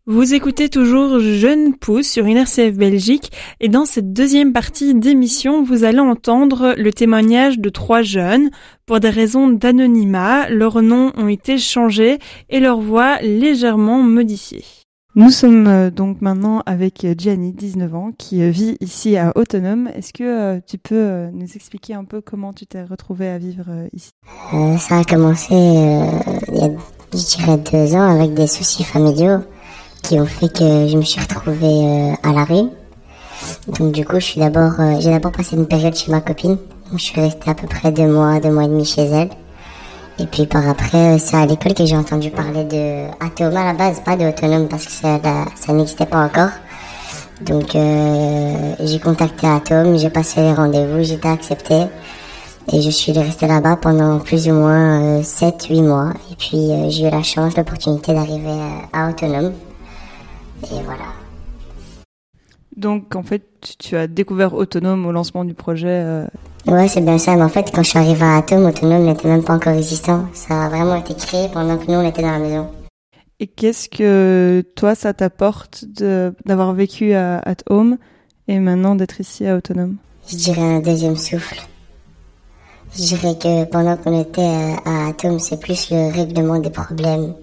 Vous 0.06 0.34
écoutez 0.34 0.68
toujours 0.68 1.18
Jeune 1.18 1.74
Pousse 1.74 2.06
sur 2.06 2.26
une 2.26 2.36
RCF 2.36 2.76
Belgique 2.76 3.32
et 3.58 3.68
dans 3.68 3.86
cette 3.86 4.12
deuxième 4.12 4.52
partie 4.52 4.94
d'émission, 4.94 5.62
vous 5.62 5.82
allez 5.82 5.98
entendre 5.98 6.74
le 6.76 6.92
témoignage 6.92 7.58
de 7.58 7.70
trois 7.70 8.02
jeunes. 8.02 8.50
Pour 8.84 9.00
des 9.00 9.08
raisons 9.08 9.48
d'anonymat, 9.48 10.50
leurs 10.50 10.82
noms 10.82 11.10
ont 11.16 11.28
été 11.28 11.56
changés 11.56 12.18
et 12.50 12.60
leur 12.60 12.80
voix 12.80 13.18
légèrement 13.22 14.02
modifiée. 14.02 14.83
Nous 15.16 15.30
sommes 15.30 15.90
donc 15.90 16.20
maintenant 16.22 16.62
avec 16.66 17.06
Gianni, 17.16 17.52
19 17.52 17.94
ans, 17.94 18.10
qui 18.18 18.48
vit 18.50 18.76
ici 18.80 19.16
à 19.16 19.32
Autonome. 19.36 19.88
Est-ce 19.94 20.12
que 20.12 20.58
tu 20.66 20.76
peux 20.76 21.28
nous 21.32 21.46
expliquer 21.54 21.94
un 21.94 22.04
peu 22.04 22.20
comment 22.20 22.52
tu 22.52 22.66
t'es 22.66 22.82
retrouvé 22.82 23.28
à 23.28 23.38
vivre 23.38 23.66
ici? 23.92 24.10
Euh, 24.52 24.76
Ça 24.78 24.98
a 24.98 25.04
commencé 25.04 25.54
euh, 25.54 26.04
il 26.48 26.56
y 26.56 26.62
a, 26.62 26.70
je 27.12 27.36
dirais, 27.36 27.58
deux 27.58 27.94
ans 27.94 28.10
avec 28.10 28.34
des 28.34 28.48
soucis 28.48 28.82
familiaux 28.82 29.38
qui 30.02 30.18
ont 30.20 30.26
fait 30.26 30.52
que 30.52 30.88
je 30.88 30.96
me 30.96 31.02
suis 31.02 31.20
retrouvée 31.20 31.86
euh, 31.86 32.12
à 32.22 32.32
la 32.32 32.44
rue. 32.44 32.68
Donc 33.78 33.92
du 33.92 34.04
coup, 34.04 34.16
je 34.16 34.24
suis 34.24 34.40
d'abord, 34.40 34.78
euh, 34.80 34.96
j'ai 35.00 35.10
d'abord 35.10 35.32
passé 35.32 35.56
une 35.56 35.66
période 35.66 35.94
chez 35.94 36.10
ma 36.10 36.20
copine. 36.20 36.58
Je 36.92 36.98
suis 36.98 37.20
restée 37.20 37.50
à 37.50 37.54
peu 37.54 37.66
près 37.66 37.90
deux 37.92 38.06
mois, 38.08 38.40
deux 38.40 38.50
mois 38.50 38.64
et 38.64 38.68
demi 38.68 38.84
chez 38.84 39.02
elle. 39.02 39.30
Et 40.18 40.26
puis 40.26 40.46
par 40.46 40.68
après, 40.68 41.14
euh, 41.14 41.18
c'est 41.18 41.36
à 41.36 41.44
l'école 41.44 41.74
que 41.74 41.84
j'ai 41.84 41.96
entendu 41.96 42.30
parler 42.30 42.64
de 42.64 43.06
Athéoma 43.24 43.62
à 43.62 43.64
la 43.64 43.74
base, 43.74 44.00
pas 44.00 44.16
de 44.16 44.24
Autonome 44.24 44.68
parce 44.68 44.86
que 44.86 44.92
ça, 44.92 45.18
ça 45.56 45.72
n'existait 45.72 46.06
pas 46.06 46.24
encore. 46.24 46.50
Donc 47.40 47.74
euh, 47.74 48.74
j'ai 48.80 49.00
contacté 49.00 49.48
Atom, 49.48 49.98
j'ai 49.98 50.10
passé 50.10 50.40
les 50.40 50.52
rendez-vous, 50.52 51.02
j'ai 51.02 51.14
été 51.14 51.28
acceptée. 51.28 51.86
Et 52.72 52.80
je 52.80 52.90
suis 52.90 53.12
restée 53.12 53.46
là-bas 53.46 53.76
pendant 53.76 54.20
plus 54.20 54.48
ou 54.48 54.52
moins 54.52 55.20
7-8 55.20 55.82
mois. 55.82 56.12
Et 56.30 56.36
puis 56.36 56.70
j'ai 56.90 57.08
eu 57.08 57.10
la 57.10 57.22
chance, 57.22 57.56
l'opportunité 57.56 58.14
d'arriver 58.14 58.58
à 58.92 59.10
Autonome. 59.10 59.52
Et 60.62 60.80
voilà. 60.84 61.23
Donc 62.76 63.14
en 63.14 63.22
fait, 63.22 63.42
tu 63.78 63.96
as 63.96 64.06
découvert 64.06 64.54
Autonome 64.54 65.06
au 65.06 65.12
lancement 65.12 65.44
du 65.44 65.54
projet. 65.54 65.86
Euh... 65.88 66.26
Ouais, 66.66 66.88
c'est 66.88 67.00
bien 67.00 67.18
ça. 67.18 67.36
Mais 67.36 67.42
en 67.42 67.48
fait, 67.48 67.70
quand 67.72 67.82
je 67.82 67.90
suis 67.90 67.98
arrivée 67.98 68.24
à 68.24 68.36
Atom, 68.36 68.64
Autonome 68.66 69.04
n'était 69.04 69.28
même 69.28 69.44
pas 69.44 69.54
encore 69.54 69.74
existant. 69.74 70.26
Ça 70.32 70.64
a 70.64 70.68
vraiment 70.68 70.96
été 70.96 71.14
créé 71.14 71.48
pendant 71.52 71.76
que 71.76 71.90
nous, 71.90 71.98
on 71.98 72.08
était 72.08 72.22
dans 72.22 72.32
la 72.32 72.38
maison. 72.38 72.68
Et 73.40 73.46
qu'est-ce 73.46 73.88
que 73.88 74.64
toi, 74.76 74.94
ça 74.94 75.12
t'apporte 75.12 75.84
d'avoir 75.86 76.72
vécu 76.72 77.12
à 77.12 77.38
At 77.38 77.56
Home 77.68 77.98
et 78.48 78.58
maintenant 78.58 78.94
d'être 78.94 79.20
ici 79.20 79.46
à 79.46 79.56
Autonome? 79.56 79.96
Je 80.28 80.36
dirais 80.36 80.62
un 80.62 80.80
deuxième 80.80 81.16
souffle. 81.16 81.60
Je 82.96 83.02
dirais 83.02 83.36
que 83.36 83.64
pendant 83.64 83.96
qu'on 83.96 84.20
était 84.20 84.76
à 84.84 85.08
Atom, 85.08 85.38
c'est 85.40 85.58
plus 85.58 85.90
le 85.90 86.12
règlement 86.12 86.58
des 86.60 86.70
problèmes, 86.70 87.34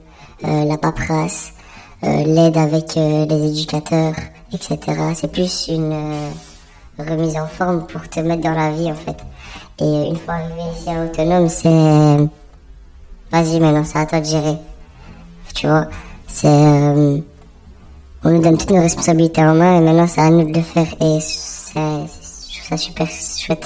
euh, 0.46 0.64
la 0.64 0.78
paperasse, 0.78 1.52
euh, 1.52 1.61
l'aide 2.02 2.58
avec 2.58 2.98
euh, 2.98 3.26
les 3.26 3.48
éducateurs, 3.48 4.16
etc. 4.52 4.80
C'est 5.14 5.32
plus 5.32 5.68
une 5.70 5.92
euh, 5.94 6.30
remise 6.98 7.38
en 7.38 7.48
forme 7.48 7.86
pour 7.86 8.08
te 8.10 8.20
mettre 8.20 8.42
dans 8.42 8.54
la 8.54 8.72
vie 8.72 8.92
en 8.92 8.96
fait. 8.96 9.18
Et 9.80 10.08
une 10.10 10.16
fois 10.16 10.36
arrivé 10.36 10.62
ici 10.76 10.90
à 10.90 11.04
autonome, 11.06 11.48
c'est 11.48 11.70
vas-y 13.32 13.60
maintenant 13.60 13.84
c'est 13.84 14.00
à 14.00 14.06
toi 14.06 14.20
de 14.20 14.26
gérer. 14.26 14.58
Tu 15.54 15.68
vois, 15.68 15.88
on 18.24 18.30
nous 18.30 18.42
donne 18.42 18.58
toutes 18.58 18.72
nos 18.72 18.82
responsabilités 18.82 19.42
en 19.42 19.56
main 19.56 19.78
et 19.78 19.82
maintenant 19.82 20.08
c'est 20.08 20.22
à 20.22 20.30
nous 20.30 20.50
de 20.50 20.58
le 20.58 20.64
faire 20.64 20.88
et 21.02 21.20
c'est 21.20 21.80
je 21.80 22.64
ça 22.64 22.78
super 22.78 23.08
chouette. 23.08 23.66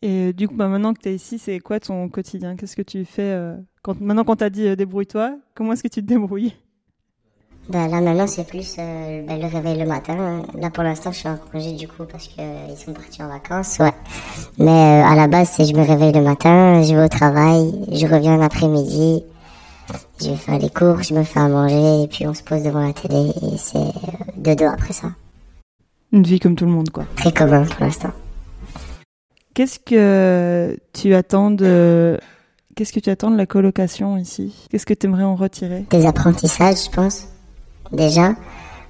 Et 0.00 0.32
du 0.32 0.46
coup, 0.46 0.54
bah 0.54 0.68
maintenant 0.68 0.94
que 0.94 1.00
tu 1.00 1.08
es 1.08 1.14
ici, 1.16 1.40
c'est 1.40 1.58
quoi 1.58 1.80
ton 1.80 2.08
quotidien? 2.08 2.54
Qu'est-ce 2.54 2.76
que 2.76 2.82
tu 2.82 3.04
fais 3.04 3.36
quand, 3.82 4.00
Maintenant 4.00 4.24
qu'on 4.24 4.36
t'a 4.36 4.50
dit 4.50 4.76
débrouille-toi, 4.76 5.36
comment 5.54 5.72
est-ce 5.72 5.82
que 5.82 5.88
tu 5.88 6.02
te 6.02 6.06
débrouilles? 6.06 6.54
Bah, 7.68 7.86
là 7.86 8.00
maintenant 8.00 8.26
c'est 8.26 8.46
plus 8.46 8.76
euh, 8.78 9.22
bah, 9.26 9.36
le 9.36 9.46
réveil 9.46 9.78
le 9.78 9.84
matin. 9.84 10.42
Là 10.58 10.70
pour 10.70 10.82
l'instant 10.82 11.12
je 11.12 11.18
suis 11.18 11.28
en 11.28 11.36
congé 11.36 11.72
du 11.72 11.86
coup 11.86 12.04
parce 12.10 12.26
qu'ils 12.26 12.42
euh, 12.42 12.76
sont 12.76 12.94
partis 12.94 13.22
en 13.22 13.28
vacances. 13.28 13.78
Ouais. 13.78 13.92
Mais 14.58 14.70
euh, 15.02 15.04
à 15.04 15.14
la 15.14 15.28
base 15.28 15.50
c'est 15.54 15.66
je 15.66 15.74
me 15.74 15.82
réveille 15.82 16.12
le 16.12 16.22
matin, 16.22 16.82
je 16.82 16.94
vais 16.94 17.04
au 17.04 17.08
travail, 17.08 17.72
je 17.92 18.06
reviens 18.06 18.38
l'après-midi, 18.38 19.22
je 20.20 20.30
vais 20.30 20.36
faire 20.36 20.58
les 20.58 20.70
cours, 20.70 21.02
je 21.02 21.12
me 21.12 21.22
fais 21.24 21.40
à 21.40 21.48
manger 21.48 22.04
et 22.04 22.08
puis 22.08 22.26
on 22.26 22.32
se 22.32 22.42
pose 22.42 22.62
devant 22.62 22.86
la 22.86 22.94
télé 22.94 23.32
et 23.42 23.58
c'est 23.58 23.92
de 24.36 24.54
deux 24.54 24.66
après 24.66 24.94
ça. 24.94 25.08
Une 26.12 26.22
vie 26.22 26.40
comme 26.40 26.56
tout 26.56 26.64
le 26.64 26.72
monde 26.72 26.88
quoi. 26.88 27.04
Très 27.16 27.32
commun 27.32 27.64
pour 27.64 27.84
l'instant. 27.84 28.12
Qu'est-ce 29.52 29.78
que 29.78 30.78
tu 30.94 31.14
attends 31.14 31.50
de 31.50 32.18
Qu'est-ce 32.76 32.92
que 32.92 33.00
tu 33.00 33.10
attends 33.10 33.32
de 33.32 33.36
la 33.36 33.44
colocation 33.44 34.16
ici? 34.16 34.54
Qu'est-ce 34.70 34.86
que 34.86 34.94
tu 34.94 35.06
aimerais 35.06 35.24
en 35.24 35.34
retirer? 35.34 35.84
Des 35.90 36.06
apprentissages, 36.06 36.84
je 36.84 36.90
pense 36.90 37.26
déjà, 37.92 38.32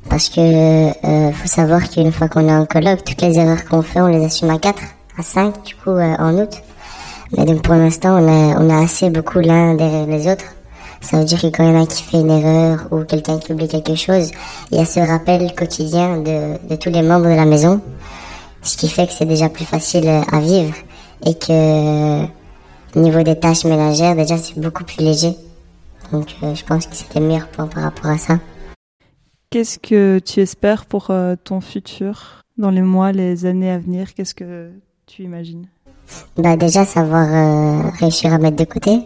parce 0.08 0.28
que 0.28 0.40
euh, 0.40 1.32
faut 1.32 1.48
savoir 1.48 1.88
qu'une 1.88 2.12
fois 2.12 2.28
qu'on 2.28 2.48
est 2.48 2.54
en 2.54 2.66
colloque, 2.66 3.04
toutes 3.04 3.22
les 3.22 3.38
erreurs 3.38 3.64
qu'on 3.64 3.82
fait, 3.82 4.00
on 4.00 4.06
les 4.06 4.24
assume 4.24 4.50
à 4.50 4.58
4, 4.58 4.80
à 5.18 5.22
5 5.22 5.64
du 5.64 5.74
coup 5.74 5.90
euh, 5.90 6.14
en 6.18 6.34
août. 6.38 6.62
Mais 7.36 7.44
donc 7.44 7.62
pour 7.62 7.74
l'instant, 7.74 8.22
on 8.22 8.26
a, 8.26 8.60
on 8.60 8.70
a 8.70 8.82
assez 8.82 9.10
beaucoup 9.10 9.40
l'un 9.40 9.74
derrière 9.74 10.06
les 10.06 10.28
autres. 10.28 10.46
Ça 11.00 11.18
veut 11.18 11.24
dire 11.24 11.40
que 11.40 11.46
quand 11.46 11.62
il 11.62 11.72
y 11.72 11.76
en 11.76 11.82
a 11.82 11.86
qui 11.86 12.02
fait 12.02 12.18
une 12.18 12.30
erreur 12.30 12.88
ou 12.90 13.04
quelqu'un 13.04 13.38
qui 13.38 13.52
oublie 13.52 13.68
quelque 13.68 13.94
chose, 13.94 14.30
il 14.72 14.78
y 14.78 14.80
a 14.80 14.84
ce 14.84 14.98
rappel 15.00 15.54
quotidien 15.54 16.18
de, 16.18 16.68
de 16.68 16.76
tous 16.76 16.90
les 16.90 17.02
membres 17.02 17.26
de 17.26 17.34
la 17.34 17.44
maison, 17.44 17.80
ce 18.62 18.76
qui 18.76 18.88
fait 18.88 19.06
que 19.06 19.12
c'est 19.12 19.26
déjà 19.26 19.48
plus 19.48 19.64
facile 19.64 20.08
à 20.08 20.40
vivre 20.40 20.74
et 21.24 21.34
que 21.34 22.24
au 22.96 23.00
niveau 23.00 23.22
des 23.22 23.38
tâches 23.38 23.64
ménagères, 23.64 24.16
déjà 24.16 24.38
c'est 24.38 24.58
beaucoup 24.58 24.84
plus 24.84 25.02
léger. 25.02 25.36
Donc 26.12 26.34
euh, 26.42 26.54
je 26.54 26.64
pense 26.64 26.86
que 26.86 26.94
c'est 26.94 27.14
le 27.14 27.26
meilleur 27.26 27.48
point 27.48 27.66
par 27.66 27.82
rapport 27.82 28.10
à 28.10 28.18
ça. 28.18 28.38
Qu'est-ce 29.50 29.78
que 29.78 30.18
tu 30.18 30.40
espères 30.40 30.84
pour 30.84 31.10
euh, 31.10 31.34
ton 31.42 31.62
futur 31.62 32.42
dans 32.58 32.68
les 32.68 32.82
mois, 32.82 33.12
les 33.12 33.46
années 33.46 33.70
à 33.70 33.78
venir? 33.78 34.12
Qu'est-ce 34.12 34.34
que 34.34 34.70
tu 35.06 35.22
imagines? 35.22 35.66
Bah 36.36 36.54
Déjà, 36.58 36.84
savoir 36.84 37.26
euh, 37.32 37.88
réussir 37.98 38.34
à 38.34 38.38
mettre 38.38 38.56
de 38.56 38.64
côté. 38.64 39.00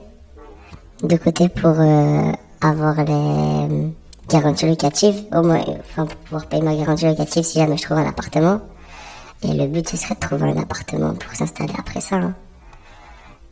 De 1.05 1.17
côté 1.17 1.49
pour 1.49 1.79
euh, 1.79 2.33
avoir 2.61 3.05
les 3.05 3.93
garanties 4.29 4.67
locatives, 4.67 5.23
au 5.33 5.43
moins, 5.43 5.61
enfin, 5.79 6.07
pour 6.07 6.17
pouvoir 6.17 6.47
payer 6.47 6.62
ma 6.62 6.75
garantie 6.75 7.05
locative 7.07 7.45
si 7.45 7.61
jamais 7.61 7.77
je 7.77 7.85
trouve 7.85 7.99
un 7.99 8.09
appartement. 8.09 8.61
Et 9.45 9.53
le 9.53 9.69
but, 9.69 9.88
ce 9.88 9.97
serait 9.97 10.17
de 10.17 10.21
trouver 10.21 10.51
un 10.51 10.57
appartement 10.57 11.14
pour 11.14 11.33
s'installer 11.37 11.75
après 11.79 12.01
ça. 12.01 12.17
Hein. 12.17 12.35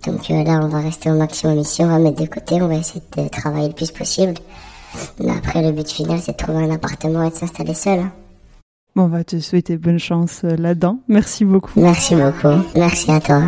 Donc 0.06 0.28
là, 0.28 0.58
on 0.60 0.66
va 0.66 0.80
rester 0.80 1.08
au 1.08 1.14
maximum 1.16 1.58
ici, 1.58 1.84
on 1.84 1.88
va 1.88 2.00
mettre 2.00 2.20
de 2.20 2.26
côté, 2.26 2.60
on 2.60 2.66
va 2.66 2.74
essayer 2.74 3.02
de 3.16 3.28
travailler 3.28 3.68
le 3.68 3.74
plus 3.74 3.92
possible. 3.92 4.34
Après, 5.28 5.62
le 5.62 5.72
but 5.72 5.88
final, 5.88 6.18
c'est 6.20 6.32
de 6.32 6.36
trouver 6.36 6.64
un 6.64 6.70
appartement 6.70 7.22
et 7.22 7.30
de 7.30 7.34
s'installer 7.34 7.74
seul. 7.74 8.00
Hein. 8.00 8.12
Bon, 8.96 9.04
on 9.04 9.08
va 9.08 9.24
te 9.24 9.38
souhaiter 9.38 9.76
bonne 9.76 9.98
chance 9.98 10.42
euh, 10.44 10.56
là-dedans. 10.56 10.98
Merci 11.08 11.44
beaucoup. 11.44 11.80
Merci 11.80 12.16
beaucoup. 12.16 12.62
Merci 12.74 13.10
à 13.10 13.20
toi. 13.20 13.42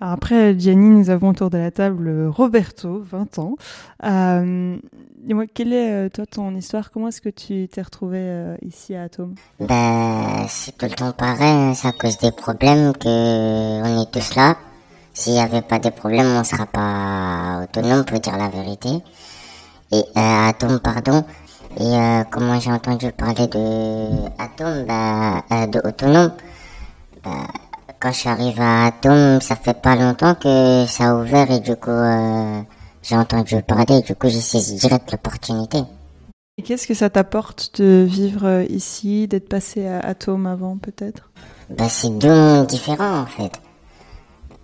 après 0.00 0.58
Gianni, 0.58 0.88
nous 0.88 1.10
avons 1.10 1.30
autour 1.30 1.50
de 1.50 1.58
la 1.58 1.70
table 1.70 2.28
Roberto, 2.28 3.02
20 3.10 3.38
ans. 3.38 3.56
Euh, 4.04 4.78
Dis-moi, 5.28 5.44
quelle 5.52 5.72
est 5.72 5.92
euh, 5.92 6.08
toi 6.08 6.24
ton 6.26 6.54
histoire? 6.54 6.90
Comment 6.90 7.08
est-ce 7.08 7.20
que 7.20 7.28
tu 7.28 7.68
t'es 7.68 7.82
retrouvé 7.82 8.18
euh, 8.20 8.56
ici 8.62 8.94
à 8.94 9.02
Atom 9.02 9.34
Ben, 9.60 10.46
c'est 10.48 10.78
tout 10.78 10.86
le 10.86 10.92
temps 10.92 11.12
pareil. 11.12 11.50
Hein. 11.50 11.74
C'est 11.74 11.88
à 11.88 11.92
cause 11.92 12.16
des 12.18 12.30
problèmes 12.30 12.92
que 12.94 13.08
on 13.82 14.02
est 14.02 14.10
tous 14.10 14.36
là. 14.36 14.56
S'il 15.12 15.34
n'y 15.34 15.40
avait 15.40 15.60
pas 15.60 15.80
de 15.80 15.90
problèmes, 15.90 16.28
on 16.28 16.38
ne 16.38 16.44
sera 16.44 16.64
pas 16.64 17.64
autonome, 17.64 18.04
pour 18.04 18.20
dire 18.20 18.38
la 18.38 18.48
vérité 18.48 19.02
et 19.92 20.04
euh, 20.16 20.48
Atom, 20.48 20.80
pardon. 20.80 21.24
Et 21.78 21.82
euh, 21.82 22.24
comment 22.30 22.58
j'ai 22.58 22.72
entendu 22.72 23.12
parler 23.12 23.46
de 23.46 24.26
Atom, 24.38 24.84
bah, 24.86 25.44
euh, 25.52 25.66
de 25.66 25.80
Autonome, 25.86 26.32
bah, 27.22 27.46
quand 28.00 28.10
je 28.10 28.16
suis 28.16 28.28
arrivé 28.28 28.60
à 28.62 28.86
Atom, 28.86 29.40
ça 29.40 29.54
fait 29.56 29.80
pas 29.80 29.96
longtemps 29.96 30.34
que 30.34 30.86
ça 30.86 31.10
a 31.10 31.14
ouvert 31.14 31.50
et 31.50 31.60
du 31.60 31.76
coup, 31.76 31.90
euh, 31.90 32.60
j'ai 33.02 33.16
entendu 33.16 33.62
parler 33.62 33.98
et 33.98 34.02
du 34.02 34.14
coup, 34.14 34.28
j'ai 34.28 34.40
saisi 34.40 34.74
direct 34.76 35.12
l'opportunité. 35.12 35.78
Et 36.56 36.62
qu'est-ce 36.62 36.88
que 36.88 36.94
ça 36.94 37.08
t'apporte 37.10 37.80
de 37.80 38.04
vivre 38.08 38.64
ici, 38.68 39.28
d'être 39.28 39.48
passé 39.48 39.86
à 39.86 40.00
Atom 40.00 40.46
avant 40.46 40.76
peut-être? 40.76 41.30
Bah, 41.70 41.88
c'est 41.88 42.10
deux 42.18 42.34
mondes 42.34 42.66
différents 42.66 43.20
en 43.20 43.26
fait. 43.26 43.52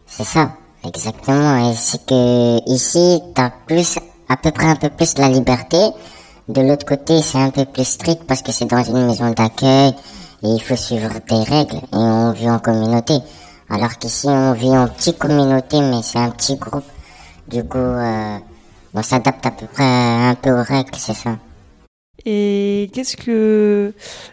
C'est 0.06 0.24
ça, 0.24 0.52
exactement. 0.84 1.70
Et 1.70 1.74
c'est 1.74 2.04
que 2.04 2.68
ici, 2.68 3.20
t'as 3.34 3.50
plus 3.66 3.98
à 4.28 4.36
peu 4.36 4.50
près 4.50 4.66
un 4.66 4.76
peu 4.76 4.90
plus 4.90 5.18
la 5.18 5.28
liberté. 5.28 5.78
De 6.48 6.60
l'autre 6.60 6.84
côté, 6.84 7.22
c'est 7.22 7.38
un 7.38 7.50
peu 7.50 7.64
plus 7.64 7.84
strict 7.84 8.24
parce 8.26 8.42
que 8.42 8.52
c'est 8.52 8.66
dans 8.66 8.82
une 8.82 9.06
maison 9.06 9.30
d'accueil 9.30 9.94
et 10.42 10.48
il 10.48 10.60
faut 10.60 10.76
suivre 10.76 11.10
des 11.28 11.42
règles 11.42 11.76
et 11.76 11.96
on 11.96 12.32
vit 12.32 12.50
en 12.50 12.58
communauté. 12.58 13.14
Alors 13.70 13.96
qu'ici, 13.98 14.26
on 14.28 14.52
vit 14.52 14.76
en 14.76 14.88
petite 14.88 15.18
communauté, 15.18 15.80
mais 15.80 16.02
c'est 16.02 16.18
un 16.18 16.30
petit 16.30 16.56
groupe. 16.56 16.84
Du 17.48 17.64
coup, 17.64 17.78
euh, 17.78 18.38
on 18.92 19.02
s'adapte 19.02 19.44
à 19.46 19.50
peu 19.50 19.66
près 19.66 19.84
un 19.84 20.34
peu 20.34 20.50
aux 20.50 20.62
règles, 20.62 20.96
c'est 20.96 21.14
ça. 21.14 21.38
Et 22.26 22.90
qu'est-ce 22.92 23.16
que 23.16 23.92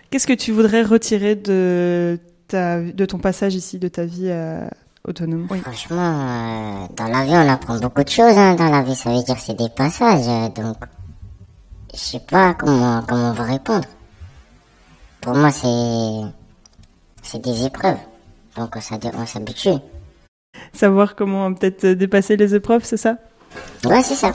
qu'est-ce 0.09 0.27
que 0.27 0.33
tu 0.33 0.51
voudrais 0.51 0.83
retirer 0.83 1.35
de 1.35 2.19
ta 2.47 2.81
de 2.81 3.05
ton 3.05 3.17
passage 3.17 3.55
ici, 3.55 3.79
de 3.79 3.87
ta 3.87 4.05
vie 4.05 4.31
à, 4.31 4.69
autonome 5.07 5.47
Franchement, 5.47 5.97
euh, 5.97 6.87
dans 6.95 7.07
la 7.07 7.23
vie, 7.25 7.33
on 7.33 7.49
apprend 7.49 7.77
beaucoup 7.79 8.03
de 8.03 8.09
choses. 8.09 8.37
Hein, 8.37 8.55
dans 8.55 8.69
la 8.69 8.81
vie, 8.81 8.95
ça 8.95 9.11
veut 9.11 9.23
dire 9.23 9.37
c'est 9.39 9.57
des 9.57 9.69
passages. 9.69 10.27
Euh, 10.27 10.49
donc, 10.49 10.77
je 11.93 11.99
sais 11.99 12.19
pas 12.19 12.53
comment 12.53 13.01
comment 13.07 13.31
on 13.31 13.33
va 13.33 13.43
répondre. 13.43 13.87
Pour 15.21 15.35
moi, 15.35 15.51
c'est 15.51 16.31
c'est 17.23 17.41
des 17.41 17.65
épreuves. 17.65 17.97
Donc, 18.57 18.75
on 18.75 19.25
s'habitue. 19.25 19.69
Savoir 20.73 21.15
comment 21.15 21.53
peut-être 21.53 21.85
dépasser 21.87 22.35
les 22.37 22.55
épreuves, 22.55 22.83
c'est 22.83 22.97
ça? 22.97 23.17
Ouais, 23.85 24.01
c'est 24.03 24.15
ça. 24.15 24.33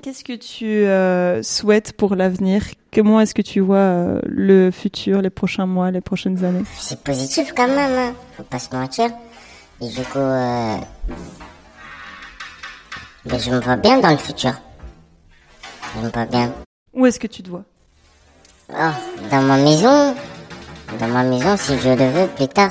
Qu'est-ce 0.00 0.24
que 0.24 0.32
tu 0.32 0.64
euh, 0.64 1.42
souhaites 1.42 1.92
pour 1.92 2.14
l'avenir? 2.16 2.64
Comment 2.94 3.20
est-ce 3.20 3.34
que 3.34 3.42
tu 3.42 3.60
vois 3.60 4.20
le 4.24 4.70
futur, 4.70 5.20
les 5.20 5.30
prochains 5.30 5.66
mois, 5.66 5.90
les 5.90 6.00
prochaines 6.00 6.44
années? 6.44 6.64
C'est 6.78 7.02
positif 7.02 7.52
quand 7.54 7.68
même, 7.68 7.98
hein. 7.98 8.14
faut 8.36 8.42
pas 8.42 8.58
se 8.58 8.74
mentir. 8.74 9.10
Et 9.84 9.88
du 9.88 10.02
coup, 10.04 10.18
euh, 10.18 10.76
ben, 13.24 13.38
je 13.40 13.50
me 13.50 13.60
vois 13.60 13.74
bien 13.74 13.98
dans 13.98 14.10
le 14.12 14.16
futur. 14.16 14.52
Je 15.96 16.00
me 16.02 16.08
vois 16.08 16.24
bien. 16.24 16.54
Où 16.94 17.04
est-ce 17.04 17.18
que 17.18 17.26
tu 17.26 17.42
te 17.42 17.50
vois? 17.50 17.64
Oh, 18.70 18.90
Dans 19.28 19.42
ma 19.42 19.56
maison. 19.56 20.14
Dans 21.00 21.08
ma 21.08 21.24
maison, 21.24 21.56
si 21.56 21.76
je 21.80 21.88
le 21.88 22.10
veux, 22.10 22.28
plus 22.28 22.46
tard. 22.46 22.70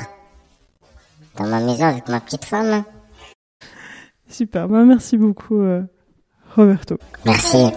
Dans 1.36 1.48
ma 1.48 1.60
maison 1.60 1.84
avec 1.88 2.08
ma 2.08 2.22
petite 2.22 2.46
femme. 2.46 2.86
Super, 4.30 4.70
bah, 4.70 4.86
merci 4.86 5.18
beaucoup, 5.18 5.60
euh, 5.60 5.82
Roberto. 6.56 6.98
Merci. 7.26 7.72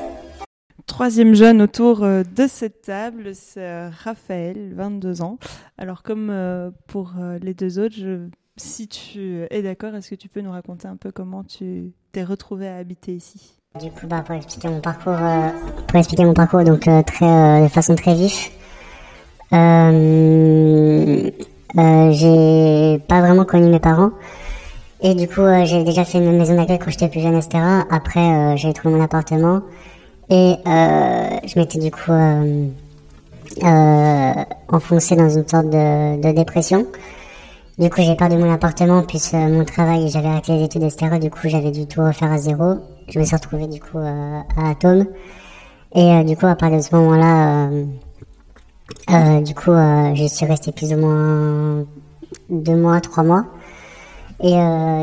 Troisième 0.86 1.34
jeune 1.34 1.60
autour 1.60 2.02
de 2.02 2.46
cette 2.46 2.82
table, 2.82 3.34
c'est 3.34 3.88
Raphaël, 3.88 4.74
22 4.76 5.22
ans. 5.22 5.38
Alors 5.76 6.04
comme 6.04 6.72
pour 6.86 7.14
les 7.40 7.54
deux 7.54 7.78
autres, 7.78 7.96
je 7.96 8.28
si 8.56 8.88
tu 8.88 9.46
es 9.50 9.62
d'accord, 9.62 9.94
est-ce 9.94 10.10
que 10.10 10.14
tu 10.14 10.28
peux 10.28 10.40
nous 10.40 10.52
raconter 10.52 10.86
un 10.86 10.96
peu 10.96 11.10
comment 11.10 11.42
tu 11.44 11.92
t'es 12.12 12.22
retrouvé 12.22 12.68
à 12.68 12.76
habiter 12.76 13.12
ici? 13.12 13.54
Du 13.80 13.90
coup, 13.90 14.06
bah, 14.06 14.22
pour 14.24 14.36
expliquer 14.36 14.68
mon 14.68 14.80
parcours, 14.80 15.16
euh, 15.20 15.48
pour 15.88 15.98
expliquer 15.98 16.24
mon 16.24 16.34
parcours 16.34 16.62
donc 16.62 16.86
euh, 16.86 17.02
très, 17.02 17.26
euh, 17.26 17.64
de 17.64 17.68
façon 17.68 17.96
très 17.96 18.14
vif, 18.14 18.52
j'ai 22.12 22.98
pas 23.08 23.20
vraiment 23.20 23.44
connu 23.44 23.68
mes 23.68 23.80
parents. 23.80 24.10
Et 25.00 25.14
du 25.14 25.26
coup, 25.26 25.42
j'ai 25.64 25.82
déjà 25.82 26.04
fait 26.04 26.18
une 26.18 26.38
maison 26.38 26.54
d'accueil 26.54 26.78
quand 26.78 26.90
j'étais 26.90 27.08
plus 27.08 27.20
jeune, 27.20 27.34
etc. 27.34 27.58
Après, 27.90 28.56
j'ai 28.56 28.72
trouvé 28.72 28.94
mon 28.94 29.02
appartement 29.02 29.60
et 30.30 30.54
je 30.64 31.58
m'étais 31.58 31.78
du 31.78 31.90
coup 31.90 32.12
enfoncé 34.68 35.16
dans 35.16 35.28
une 35.28 35.46
sorte 35.48 35.66
de, 35.66 36.22
de 36.22 36.32
dépression. 36.32 36.86
Du 37.76 37.90
coup, 37.90 38.02
j'ai 38.02 38.14
perdu 38.14 38.36
mon 38.36 38.52
appartement, 38.52 39.02
puis 39.02 39.20
euh, 39.34 39.48
mon 39.48 39.64
travail, 39.64 40.08
j'avais 40.08 40.28
arrêté 40.28 40.56
les 40.56 40.62
études, 40.62 40.84
etc. 40.84 41.18
Du 41.18 41.28
coup, 41.28 41.48
j'avais 41.48 41.72
du 41.72 41.88
tout 41.88 42.04
refaire 42.04 42.30
à 42.30 42.38
zéro. 42.38 42.76
Je 43.08 43.18
me 43.18 43.24
suis 43.24 43.34
retrouvé 43.34 43.66
du 43.66 43.80
coup 43.80 43.98
euh, 43.98 44.40
à 44.56 44.70
Atome. 44.70 45.06
Et 45.92 46.12
euh, 46.12 46.22
du 46.22 46.36
coup, 46.36 46.46
à 46.46 46.54
partir 46.54 46.78
de 46.78 46.82
ce 46.84 46.94
moment-là, 46.94 47.70
du 49.40 49.54
coup, 49.56 49.72
je 50.14 50.26
suis 50.28 50.46
resté 50.46 50.70
plus 50.70 50.92
ou 50.92 50.98
moins 50.98 51.84
deux 52.48 52.76
mois, 52.76 53.00
trois 53.00 53.24
mois. 53.24 53.44
Et 54.40 54.52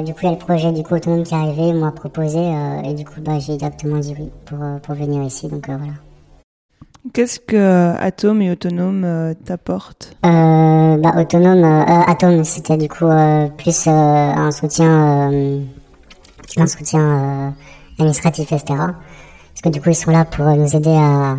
du 0.04 0.14
coup, 0.14 0.20
il 0.22 0.26
y 0.26 0.28
a 0.28 0.32
le 0.32 0.38
projet 0.38 0.72
du 0.72 0.84
coup 0.84 0.96
autonome 0.96 1.24
qui 1.24 1.34
est 1.34 1.38
arrivé, 1.38 1.74
m'a 1.74 1.92
proposé, 1.92 2.40
et 2.86 2.94
du 2.94 3.04
coup, 3.04 3.20
bah, 3.20 3.40
j'ai 3.40 3.58
directement 3.58 3.98
dit 4.00 4.16
oui 4.18 4.32
pour, 4.46 4.60
pour 4.82 4.96
venir 4.96 5.24
ici. 5.24 5.50
Donc 5.50 5.68
voilà. 5.68 5.94
Qu'est-ce 7.14 7.40
que 7.40 7.96
Atom 8.00 8.44
et 8.44 8.52
Autonome 8.52 9.04
euh, 9.04 9.34
t'apportent? 9.34 10.16
Euh, 10.24 10.98
bah, 10.98 11.14
Autonome, 11.18 11.64
euh, 11.64 12.02
Atom, 12.08 12.44
c'était 12.44 12.78
du 12.78 12.88
coup 12.88 13.08
plus 13.58 13.88
un 13.88 14.52
soutien, 14.52 15.32
un 16.58 16.68
soutien 16.68 17.56
administratif, 17.98 18.52
etc. 18.52 18.66
Parce 18.68 19.62
que 19.64 19.70
du 19.70 19.82
coup, 19.82 19.90
ils 19.90 19.96
sont 19.96 20.12
là 20.12 20.26
pour 20.26 20.46
nous 20.46 20.76
aider 20.76 20.96
à, 20.96 21.38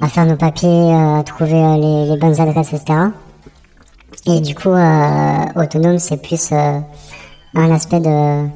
à 0.00 0.08
faire 0.08 0.24
nos 0.24 0.36
papiers, 0.36 0.94
à 0.94 1.22
trouver 1.24 1.52
les, 1.52 2.06
les, 2.06 2.16
bonnes 2.16 2.40
adresses, 2.40 2.72
etc. 2.72 3.00
Et 4.26 4.40
du 4.40 4.54
coup, 4.54 4.70
Autonome, 5.56 5.98
c'est 5.98 6.22
plus 6.22 6.52
un 6.52 7.70
aspect 7.70 8.00
de, 8.00 8.46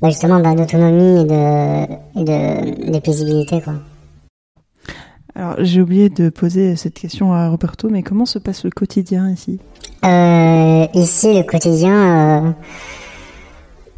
bah, 0.00 0.08
justement, 0.08 0.40
bah, 0.40 0.56
d'autonomie 0.56 1.20
et 1.20 1.24
de, 1.24 1.92
et 2.20 2.24
de, 2.24 2.90
de 2.92 2.98
paisibilité, 2.98 3.62
quoi. 3.62 3.74
Alors, 5.34 5.54
j'ai 5.58 5.80
oublié 5.80 6.10
de 6.10 6.28
poser 6.28 6.76
cette 6.76 6.94
question 6.94 7.32
à 7.32 7.48
Roberto, 7.48 7.88
mais 7.90 8.02
comment 8.02 8.26
se 8.26 8.38
passe 8.38 8.64
le 8.64 8.70
quotidien 8.70 9.30
ici? 9.30 9.58
Euh, 10.04 10.62
Ici, 10.94 11.32
le 11.32 11.42
quotidien, 11.42 12.44
euh, 12.44 12.50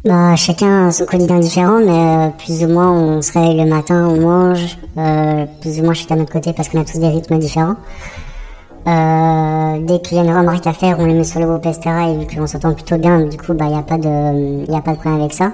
bah, 0.05 0.35
chacun 0.37 0.87
a 0.87 0.91
son 0.91 1.05
quotidien 1.05 1.39
différent, 1.39 1.79
mais 1.79 1.89
euh, 1.89 2.29
plus 2.29 2.63
ou 2.63 2.69
moins, 2.69 2.91
on 2.91 3.21
se 3.21 3.33
réveille 3.33 3.57
le 3.57 3.65
matin, 3.65 4.07
on 4.07 4.21
mange, 4.21 4.77
euh, 4.97 5.45
plus 5.59 5.79
ou 5.79 5.83
moins 5.83 5.93
chacun 5.93 6.15
de 6.15 6.21
notre 6.21 6.31
côté, 6.31 6.53
parce 6.53 6.69
qu'on 6.69 6.79
a 6.79 6.85
tous 6.85 6.99
des 6.99 7.09
rythmes 7.09 7.37
différents. 7.37 7.75
dès 8.85 9.99
qu'il 9.99 10.17
y 10.17 10.19
a 10.21 10.23
une 10.23 10.35
remarque 10.35 10.65
à 10.67 10.73
faire, 10.73 10.97
on 10.99 11.05
les 11.05 11.13
met 11.13 11.25
sur 11.25 11.41
le 11.41 11.47
groupe, 11.47 11.65
etc. 11.65 11.89
Et 12.07 12.17
vu 12.17 12.27
qu'on 12.27 12.47
s'entend 12.47 12.73
plutôt 12.73 12.97
bien, 12.97 13.25
du 13.25 13.37
coup, 13.37 13.53
bah, 13.53 13.65
il 13.65 13.73
n'y 13.73 13.77
a 13.77 13.81
pas 13.81 13.97
de, 13.97 14.71
y 14.71 14.75
a 14.75 14.81
pas 14.81 14.91
de 14.91 14.97
problème 14.97 15.19
avec 15.21 15.33
ça. 15.33 15.51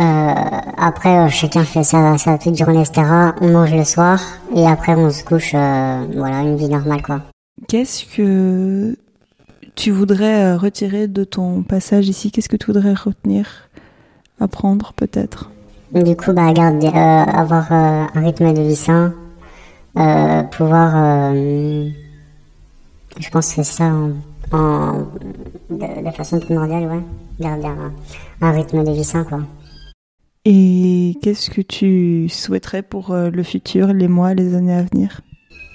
Euh, 0.00 0.34
après, 0.78 1.18
euh, 1.18 1.28
chacun 1.28 1.64
fait 1.64 1.82
sa, 1.84 2.16
sa 2.16 2.38
petite 2.38 2.56
journée, 2.56 2.80
etc. 2.80 3.02
On 3.42 3.48
mange 3.48 3.74
le 3.74 3.84
soir 3.84 4.18
et 4.54 4.66
après 4.66 4.94
on 4.94 5.10
se 5.10 5.22
couche. 5.22 5.52
Euh, 5.54 6.06
voilà, 6.16 6.40
une 6.40 6.56
vie 6.56 6.70
normale, 6.70 7.02
quoi. 7.02 7.20
Qu'est-ce 7.68 8.06
que 8.06 8.96
tu 9.74 9.90
voudrais 9.90 10.54
retirer 10.54 11.06
de 11.06 11.24
ton 11.24 11.62
passage 11.62 12.08
ici? 12.08 12.30
Qu'est-ce 12.30 12.48
que 12.48 12.56
tu 12.56 12.72
voudrais 12.72 12.94
retenir, 12.94 13.68
apprendre 14.40 14.94
peut-être? 14.96 15.50
Du 15.92 16.16
coup, 16.16 16.32
bah, 16.32 16.50
garder, 16.54 16.86
avoir 16.86 17.70
un 17.70 18.08
rythme 18.14 18.54
de 18.54 18.62
vie 18.62 18.76
sain, 18.76 19.12
pouvoir, 20.52 21.34
je 21.34 21.90
pense 23.30 23.48
que 23.48 23.62
c'est 23.62 23.64
ça, 23.64 23.92
en, 24.52 24.92
de, 25.68 26.10
façon 26.16 26.40
primordiale, 26.40 26.84
ouais, 26.84 27.02
garder 27.38 27.66
un, 27.66 27.92
un 28.40 28.50
rythme 28.52 28.82
de 28.84 28.92
vie 28.92 29.04
sain, 29.04 29.24
quoi. 29.24 29.40
Et 30.44 31.16
qu'est-ce 31.22 31.50
que 31.50 31.60
tu 31.60 32.28
souhaiterais 32.28 32.82
pour 32.82 33.10
euh, 33.10 33.30
le 33.30 33.42
futur, 33.42 33.88
les 33.88 34.08
mois, 34.08 34.34
les 34.34 34.54
années 34.54 34.74
à 34.74 34.82
venir? 34.82 35.20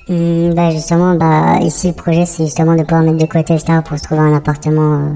Mmh, 0.08 0.54
bah 0.54 0.70
Justement, 0.70 1.16
bah, 1.16 1.60
ici, 1.62 1.88
le 1.88 1.94
projet, 1.94 2.26
c'est 2.26 2.46
justement 2.46 2.76
de 2.76 2.84
pouvoir 2.84 3.02
mettre 3.02 3.18
de 3.18 3.26
côté 3.26 3.58
ça 3.58 3.82
pour 3.82 3.98
se 3.98 4.04
trouver 4.04 4.22
un 4.22 4.36
appartement. 4.36 5.00
Euh, 5.00 5.14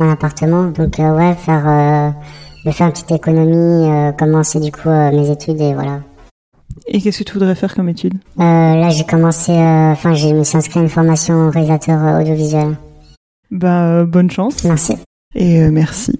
un 0.00 0.10
appartement. 0.10 0.64
Donc, 0.66 0.98
euh, 0.98 1.16
ouais, 1.16 1.34
faire, 1.34 1.68
euh, 2.66 2.70
faire 2.72 2.86
une 2.86 2.92
petite 2.92 3.12
économie, 3.12 3.88
commencer 4.18 4.58
du 4.58 4.72
coup 4.72 4.88
mes 4.88 5.30
études 5.30 5.60
et 5.60 5.74
voilà. 5.74 6.00
Et 6.86 7.00
qu'est-ce 7.00 7.20
que 7.20 7.24
tu 7.24 7.34
voudrais 7.34 7.54
faire 7.54 7.74
comme 7.74 7.88
études 7.88 8.14
Là, 8.36 8.88
j'ai 8.88 9.04
commencé, 9.04 9.52
enfin, 9.52 10.14
j'ai 10.14 10.32
me 10.32 10.42
suis 10.42 10.56
inscrit 10.56 10.80
à 10.80 10.82
une 10.82 10.88
formation 10.88 11.50
réalisateur 11.50 12.20
audiovisuel. 12.20 12.76
Bah, 13.50 14.04
bonne 14.04 14.30
chance. 14.30 14.64
Merci. 14.64 14.96
Et 15.34 15.68
merci. 15.68 16.18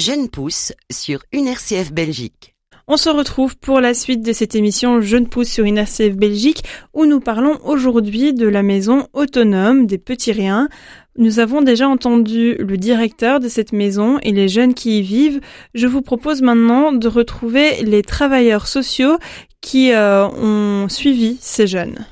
Jeune 0.00 0.30
Pousse 0.30 0.72
sur 0.90 1.24
une 1.30 1.46
RCF 1.46 1.92
Belgique. 1.92 2.54
On 2.88 2.96
se 2.96 3.10
retrouve 3.10 3.58
pour 3.58 3.82
la 3.82 3.92
suite 3.92 4.22
de 4.22 4.32
cette 4.32 4.54
émission 4.54 5.02
Jeune 5.02 5.28
Pousse 5.28 5.50
sur 5.50 5.66
une 5.66 5.76
RCF 5.76 6.16
Belgique 6.16 6.64
où 6.94 7.04
nous 7.04 7.20
parlons 7.20 7.60
aujourd'hui 7.66 8.32
de 8.32 8.48
la 8.48 8.62
maison 8.62 9.06
autonome 9.12 9.84
des 9.84 9.98
petits 9.98 10.32
riens. 10.32 10.70
Nous 11.18 11.38
avons 11.38 11.60
déjà 11.60 11.86
entendu 11.86 12.54
le 12.54 12.78
directeur 12.78 13.40
de 13.40 13.48
cette 13.48 13.74
maison 13.74 14.18
et 14.22 14.32
les 14.32 14.48
jeunes 14.48 14.72
qui 14.72 15.00
y 15.00 15.02
vivent. 15.02 15.40
Je 15.74 15.86
vous 15.86 16.00
propose 16.00 16.40
maintenant 16.40 16.92
de 16.92 17.06
retrouver 17.06 17.82
les 17.82 18.00
travailleurs 18.00 18.68
sociaux 18.68 19.18
qui 19.60 19.92
euh, 19.92 20.26
ont 20.28 20.88
suivi 20.88 21.36
ces 21.42 21.66
jeunes. 21.66 22.06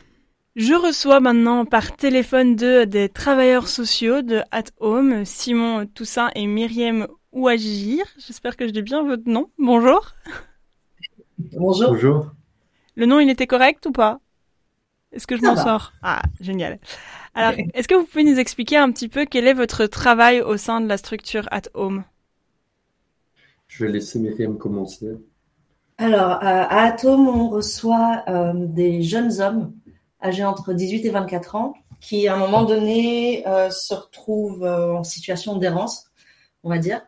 Je 0.57 0.75
reçois 0.75 1.21
maintenant 1.21 1.65
par 1.65 1.97
téléphone 1.97 2.55
deux 2.55 2.85
des 2.85 3.09
travailleurs 3.09 3.69
sociaux 3.69 4.21
de 4.21 4.43
At 4.51 4.65
Home, 4.79 5.25
Simon 5.25 5.87
Toussaint 5.87 6.31
et 6.35 6.47
Myriam 6.47 7.07
ou 7.39 7.49
agir. 7.49 8.05
J'espère 8.19 8.57
que 8.57 8.67
je 8.67 8.73
dis 8.73 8.83
bien 8.83 9.03
votre 9.05 9.29
nom. 9.29 9.51
Bonjour. 9.59 10.15
Bonjour. 11.39 11.91
Bonjour. 11.91 12.27
Le 12.97 13.07
nom, 13.07 13.21
il 13.21 13.31
était 13.31 13.47
correct 13.47 13.87
ou 13.87 13.93
pas? 13.93 14.19
Est-ce 15.13 15.27
que 15.27 15.37
je 15.37 15.43
m'en 15.43 15.57
sors? 15.57 15.93
Ah, 16.03 16.21
génial. 16.41 16.79
Alors, 17.35 17.55
est-ce 17.75 17.87
que 17.87 17.95
vous 17.95 18.05
pouvez 18.05 18.25
nous 18.25 18.39
expliquer 18.39 18.77
un 18.77 18.91
petit 18.91 19.09
peu 19.09 19.25
quel 19.25 19.47
est 19.47 19.55
votre 19.55 19.87
travail 19.87 20.41
au 20.41 20.57
sein 20.57 20.81
de 20.81 20.89
la 20.89 20.99
structure 20.99 21.49
At 21.53 21.63
Home? 21.75 22.05
Je 23.69 23.85
vais 23.85 23.93
laisser 23.93 24.19
Myriam 24.19 24.59
commencer. 24.59 25.17
Alors, 25.97 26.33
à 26.41 26.87
At 26.87 27.05
Home, 27.05 27.29
on 27.29 27.49
reçoit 27.49 28.25
euh, 28.29 28.53
des 28.55 29.03
jeunes 29.03 29.41
hommes 29.41 29.75
âgés 30.23 30.45
entre 30.45 30.73
18 30.73 31.07
et 31.07 31.11
24 31.11 31.55
ans 31.55 31.75
qui, 32.01 32.29
à 32.29 32.35
un 32.35 32.39
moment 32.39 32.65
donné, 32.65 33.47
euh, 33.47 33.71
se 33.71 33.95
retrouvent 33.95 34.65
euh, 34.65 34.97
en 34.97 35.05
situation 35.05 35.57
d'errance, 35.57 36.07
on 36.65 36.71
va 36.71 36.79
dire. 36.79 37.03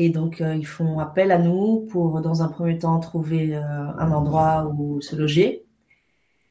Et 0.00 0.10
donc, 0.10 0.40
euh, 0.40 0.54
ils 0.54 0.66
font 0.66 1.00
appel 1.00 1.32
à 1.32 1.38
nous 1.38 1.88
pour, 1.90 2.20
dans 2.20 2.40
un 2.40 2.48
premier 2.48 2.78
temps, 2.78 3.00
trouver 3.00 3.56
euh, 3.56 3.60
un 3.98 4.12
endroit 4.12 4.72
où 4.78 5.00
se 5.00 5.16
loger. 5.16 5.64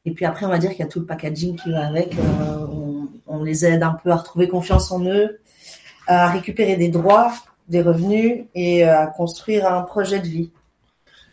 Et 0.04 0.12
puis 0.12 0.26
après, 0.26 0.44
on 0.44 0.50
va 0.50 0.58
dire 0.58 0.70
qu'il 0.70 0.80
y 0.80 0.82
a 0.82 0.86
tout 0.86 1.00
le 1.00 1.06
packaging 1.06 1.56
qui 1.56 1.72
va 1.72 1.86
avec. 1.86 2.14
Euh, 2.18 2.66
on, 3.26 3.42
les 3.42 3.64
aide 3.64 3.82
un 3.82 3.94
peu 3.94 4.10
à 4.10 4.16
retrouver 4.16 4.48
confiance 4.48 4.92
en 4.92 5.02
eux, 5.06 5.38
à 6.06 6.28
récupérer 6.28 6.76
des 6.76 6.88
droits, 6.88 7.32
des 7.68 7.80
revenus 7.80 8.44
et 8.54 8.84
à 8.84 9.06
construire 9.06 9.66
un 9.66 9.82
projet 9.82 10.18
de 10.18 10.26
vie. 10.26 10.50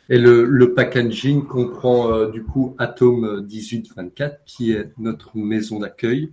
Et 0.08 0.18
le, 0.18 0.74
packaging 0.74 1.46
comprend 1.46 2.26
du 2.28 2.44
coup 2.44 2.76
Atom 2.78 3.42
1824, 3.42 4.46
qui 4.46 4.72
est 4.72 4.92
notre 5.00 5.36
maison 5.36 5.80
d'accueil. 5.80 6.32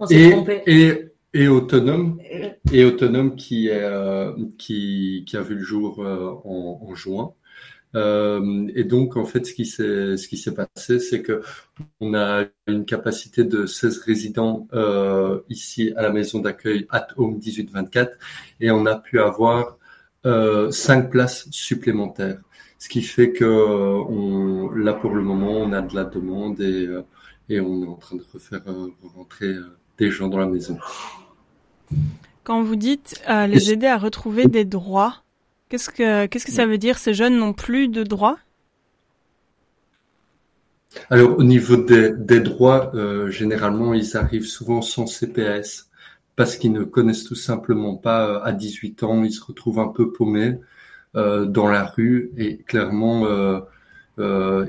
On 0.00 0.06
s'est 0.06 0.30
trompé. 0.32 0.62
Et 0.66 1.11
et 1.34 1.48
autonome, 1.48 2.20
et 2.72 2.84
autonome 2.84 3.36
qui, 3.36 3.68
euh, 3.70 4.32
qui, 4.58 5.24
qui 5.26 5.36
a 5.36 5.42
vu 5.42 5.54
le 5.56 5.62
jour 5.62 6.02
euh, 6.04 6.30
en, 6.44 6.80
en, 6.82 6.94
juin. 6.94 7.34
Euh, 7.94 8.68
et 8.74 8.84
donc, 8.84 9.16
en 9.16 9.24
fait, 9.24 9.46
ce 9.46 9.54
qui 9.54 9.66
s'est, 9.66 10.16
ce 10.16 10.28
qui 10.28 10.36
s'est 10.38 10.54
passé, 10.54 10.98
c'est 10.98 11.22
que 11.22 11.42
on 12.00 12.14
a 12.14 12.44
une 12.66 12.84
capacité 12.86 13.44
de 13.44 13.66
16 13.66 13.98
résidents 14.00 14.68
euh, 14.72 15.40
ici 15.48 15.92
à 15.96 16.02
la 16.02 16.10
maison 16.10 16.40
d'accueil 16.40 16.86
At 16.90 17.08
Home 17.16 17.34
1824 17.34 18.16
et 18.60 18.70
on 18.70 18.86
a 18.86 18.96
pu 18.96 19.20
avoir 19.20 19.78
euh, 20.26 20.70
5 20.70 21.10
places 21.10 21.48
supplémentaires. 21.50 22.40
Ce 22.78 22.88
qui 22.88 23.02
fait 23.02 23.32
que 23.32 23.44
on, 23.44 24.70
là, 24.70 24.94
pour 24.94 25.14
le 25.14 25.22
moment, 25.22 25.52
on 25.52 25.72
a 25.72 25.82
de 25.82 25.94
la 25.94 26.04
demande 26.04 26.60
et, 26.60 26.86
euh, 26.86 27.02
et 27.48 27.60
on 27.60 27.82
est 27.84 27.86
en 27.86 27.96
train 27.96 28.16
de 28.16 28.24
refaire 28.32 28.62
rentrer 29.14 29.54
des 29.98 30.10
gens 30.10 30.28
dans 30.28 30.38
la 30.38 30.46
maison. 30.46 30.78
Quand 32.44 32.62
vous 32.62 32.76
dites 32.76 33.22
euh, 33.28 33.46
les 33.46 33.72
aider 33.72 33.86
à 33.86 33.98
retrouver 33.98 34.46
des 34.46 34.64
droits, 34.64 35.22
qu'est-ce 35.68 35.90
que 35.90 36.26
qu'est-ce 36.26 36.46
que 36.46 36.52
ça 36.52 36.66
veut 36.66 36.78
dire 36.78 36.98
Ces 36.98 37.14
jeunes 37.14 37.38
n'ont 37.38 37.52
plus 37.52 37.88
de 37.88 38.02
droits? 38.02 38.38
Alors 41.10 41.38
au 41.38 41.42
niveau 41.42 41.76
des, 41.76 42.12
des 42.12 42.40
droits, 42.40 42.90
euh, 42.94 43.30
généralement 43.30 43.94
ils 43.94 44.16
arrivent 44.16 44.46
souvent 44.46 44.82
sans 44.82 45.06
CPS 45.06 45.88
parce 46.36 46.56
qu'ils 46.56 46.72
ne 46.72 46.84
connaissent 46.84 47.24
tout 47.24 47.34
simplement 47.34 47.96
pas 47.96 48.26
euh, 48.28 48.40
à 48.42 48.52
18 48.52 49.02
ans, 49.02 49.22
ils 49.24 49.32
se 49.32 49.44
retrouvent 49.44 49.80
un 49.80 49.88
peu 49.88 50.12
paumés 50.12 50.58
euh, 51.16 51.44
dans 51.46 51.68
la 51.68 51.84
rue 51.84 52.32
et 52.36 52.58
clairement 52.58 53.26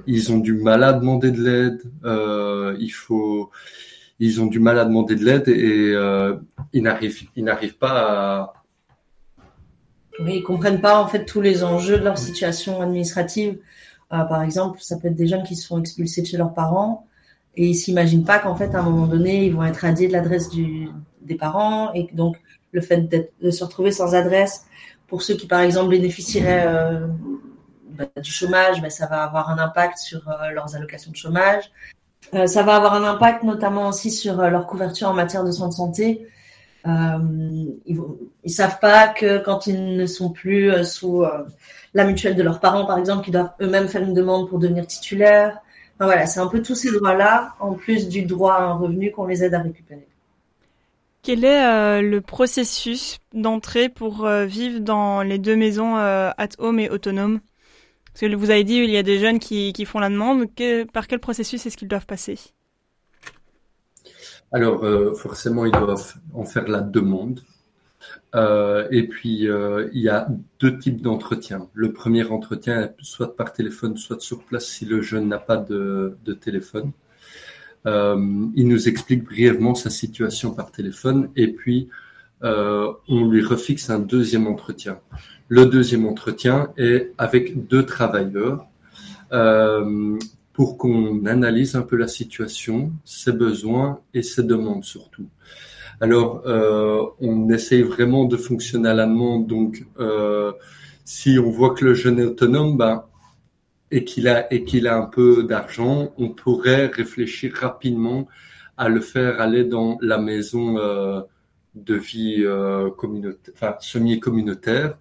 ils 0.07 0.31
ont 0.31 0.39
du 0.39 0.53
mal 0.53 0.83
à 0.83 0.93
demander 0.93 1.31
de 1.31 1.43
l'aide. 1.43 1.81
Il 2.79 2.91
faut, 2.91 3.51
ils 4.19 4.41
ont 4.41 4.45
du 4.45 4.59
mal 4.59 4.79
à 4.79 4.85
demander 4.85 5.15
de 5.15 5.25
l'aide 5.25 5.47
et 5.47 5.93
ils 6.73 6.81
n'arrivent, 6.83 7.27
ils 7.35 7.43
n'arrivent 7.43 7.77
pas 7.77 7.91
à 7.91 8.53
oui, 10.19 10.37
ils 10.37 10.43
comprennent 10.43 10.81
pas 10.81 11.01
en 11.01 11.07
fait 11.07 11.25
tous 11.25 11.41
les 11.41 11.63
enjeux 11.63 11.97
de 11.97 12.03
leur 12.03 12.17
situation 12.17 12.81
administrative. 12.81 13.57
Euh, 14.11 14.23
par 14.25 14.43
exemple, 14.43 14.79
ça 14.81 14.97
peut 14.97 15.07
être 15.07 15.15
des 15.15 15.27
jeunes 15.27 15.43
qui 15.43 15.55
se 15.55 15.65
font 15.65 15.79
expulser 15.79 16.21
de 16.21 16.27
chez 16.27 16.37
leurs 16.37 16.53
parents 16.53 17.07
et 17.55 17.67
ils 17.67 17.75
s'imaginent 17.75 18.25
pas 18.25 18.39
qu'en 18.39 18.55
fait 18.55 18.75
à 18.75 18.79
un 18.79 18.83
moment 18.83 19.07
donné 19.07 19.45
ils 19.45 19.53
vont 19.53 19.63
être 19.63 19.77
radiés 19.77 20.07
de 20.07 20.13
l'adresse 20.13 20.49
des 21.21 21.35
parents 21.35 21.93
et 21.93 22.07
donc 22.13 22.37
le 22.71 22.81
fait 22.81 23.29
de 23.41 23.51
se 23.51 23.63
retrouver 23.63 23.91
sans 23.91 24.15
adresse 24.15 24.65
pour 25.07 25.21
ceux 25.21 25.35
qui 25.35 25.45
par 25.45 25.61
exemple 25.61 25.89
bénéficieraient 25.89 26.65
euh, 26.67 27.07
bah, 27.89 28.05
du 28.21 28.31
chômage, 28.31 28.81
bah, 28.81 28.89
ça 28.89 29.05
va 29.07 29.23
avoir 29.23 29.49
un 29.49 29.59
impact 29.59 29.97
sur 29.97 30.27
euh, 30.27 30.49
leurs 30.49 30.75
allocations 30.75 31.11
de 31.11 31.15
chômage. 31.15 31.71
Euh, 32.33 32.47
ça 32.47 32.63
va 32.63 32.75
avoir 32.75 32.93
un 32.93 33.03
impact 33.03 33.43
notamment 33.43 33.89
aussi 33.89 34.11
sur 34.11 34.39
euh, 34.39 34.49
leur 34.49 34.65
couverture 34.65 35.09
en 35.09 35.13
matière 35.13 35.43
de 35.43 35.51
soins 35.51 35.69
de 35.69 35.73
santé. 35.73 36.27
ils, 36.85 37.79
ils 38.43 38.51
savent 38.51 38.79
pas 38.79 39.07
que 39.07 39.37
quand 39.39 39.67
ils 39.67 39.95
ne 39.95 40.05
sont 40.05 40.29
plus 40.31 40.83
sous 40.83 41.23
la 41.93 42.03
mutuelle 42.03 42.35
de 42.35 42.43
leurs 42.43 42.59
parents, 42.59 42.85
par 42.85 42.97
exemple, 42.97 43.23
qu'ils 43.23 43.33
doivent 43.33 43.53
eux-mêmes 43.61 43.87
faire 43.87 44.01
une 44.01 44.13
demande 44.13 44.49
pour 44.49 44.59
devenir 44.59 44.85
titulaires. 44.87 45.61
Enfin, 45.95 46.05
voilà, 46.05 46.25
c'est 46.25 46.39
un 46.39 46.47
peu 46.47 46.61
tous 46.61 46.75
ces 46.75 46.91
droits-là, 46.91 47.53
en 47.59 47.73
plus 47.73 48.09
du 48.09 48.23
droit 48.23 48.53
à 48.53 48.63
un 48.63 48.73
revenu 48.73 49.11
qu'on 49.11 49.27
les 49.27 49.43
aide 49.43 49.53
à 49.53 49.61
récupérer. 49.61 50.07
Quel 51.21 51.45
est 51.45 51.65
euh, 51.65 52.01
le 52.01 52.19
processus 52.19 53.19
d'entrée 53.33 53.87
pour 53.87 54.25
euh, 54.25 54.45
vivre 54.45 54.81
dans 54.81 55.21
les 55.21 55.37
deux 55.37 55.55
maisons 55.55 55.95
euh, 55.95 56.31
at 56.37 56.49
home 56.57 56.79
et 56.79 56.89
autonomes 56.89 57.39
Parce 58.13 58.31
que 58.31 58.35
vous 58.35 58.51
avez 58.51 58.63
dit 58.63 58.75
il 58.75 58.91
y 58.91 58.97
a 58.97 59.03
des 59.03 59.19
jeunes 59.19 59.39
qui, 59.39 59.85
font 59.85 59.99
la 59.99 60.09
demande. 60.09 60.53
Que, 60.55 60.83
par 60.83 61.07
quel 61.07 61.19
processus 61.19 61.65
est-ce 61.65 61.77
qu'ils 61.77 61.87
doivent 61.87 62.05
passer? 62.05 62.39
Alors 64.51 64.83
euh, 64.83 65.15
forcément 65.15 65.65
ils 65.65 65.71
doivent 65.71 66.13
en 66.33 66.45
faire 66.45 66.67
la 66.67 66.81
demande. 66.81 67.41
Euh, 68.35 68.87
et 68.91 69.07
puis, 69.07 69.47
euh, 69.47 69.89
il 69.93 70.01
y 70.01 70.09
a 70.09 70.27
deux 70.59 70.77
types 70.77 71.01
d'entretiens. 71.01 71.69
Le 71.73 71.93
premier 71.93 72.23
entretien 72.23 72.91
soit 72.99 73.35
par 73.35 73.53
téléphone, 73.53 73.95
soit 73.95 74.19
sur 74.21 74.43
place 74.43 74.65
si 74.65 74.85
le 74.85 75.01
jeune 75.01 75.27
n'a 75.27 75.37
pas 75.37 75.57
de, 75.57 76.17
de 76.25 76.33
téléphone. 76.33 76.91
Il 77.85 78.67
nous 78.67 78.87
explique 78.87 79.25
brièvement 79.25 79.75
sa 79.75 79.89
situation 79.89 80.53
par 80.53 80.71
téléphone 80.71 81.29
et 81.35 81.51
puis 81.51 81.89
on 82.43 83.27
lui 83.29 83.43
refixe 83.43 83.89
un 83.89 83.99
deuxième 83.99 84.47
entretien. 84.47 84.99
Le 85.47 85.65
deuxième 85.65 86.05
entretien 86.05 86.73
est 86.77 87.11
avec 87.17 87.67
deux 87.67 87.85
travailleurs 87.85 88.65
euh, 89.31 90.17
pour 90.53 90.77
qu'on 90.77 91.25
analyse 91.25 91.75
un 91.75 91.81
peu 91.81 91.95
la 91.95 92.07
situation, 92.07 92.91
ses 93.03 93.31
besoins 93.31 93.99
et 94.13 94.21
ses 94.21 94.43
demandes 94.43 94.83
surtout. 94.83 95.27
Alors, 95.99 96.43
euh, 96.45 97.03
on 97.19 97.49
essaye 97.49 97.81
vraiment 97.81 98.25
de 98.25 98.37
fonctionner 98.37 98.89
à 98.89 98.93
la 98.93 99.05
demande. 99.05 99.47
Donc, 99.47 99.85
euh, 99.99 100.51
si 101.05 101.39
on 101.39 101.49
voit 101.49 101.73
que 101.73 101.85
le 101.85 101.93
jeune 101.93 102.19
est 102.19 102.25
autonome, 102.25 102.77
ben, 102.77 103.05
et 103.91 104.03
qu'il 104.03 104.27
a 104.27 104.51
et 104.51 104.63
qu'il 104.63 104.87
a 104.87 104.97
un 104.97 105.05
peu 105.05 105.43
d'argent, 105.43 106.13
on 106.17 106.29
pourrait 106.29 106.87
réfléchir 106.87 107.53
rapidement 107.53 108.27
à 108.77 108.89
le 108.89 109.01
faire 109.01 109.39
aller 109.39 109.65
dans 109.65 109.97
la 110.01 110.17
maison 110.17 110.77
euh, 110.77 111.21
de 111.75 111.95
vie 111.95 112.43
euh, 112.43 112.89
communautaire, 112.91 113.53
enfin 113.55 113.75
semi-communautaire, 113.79 114.97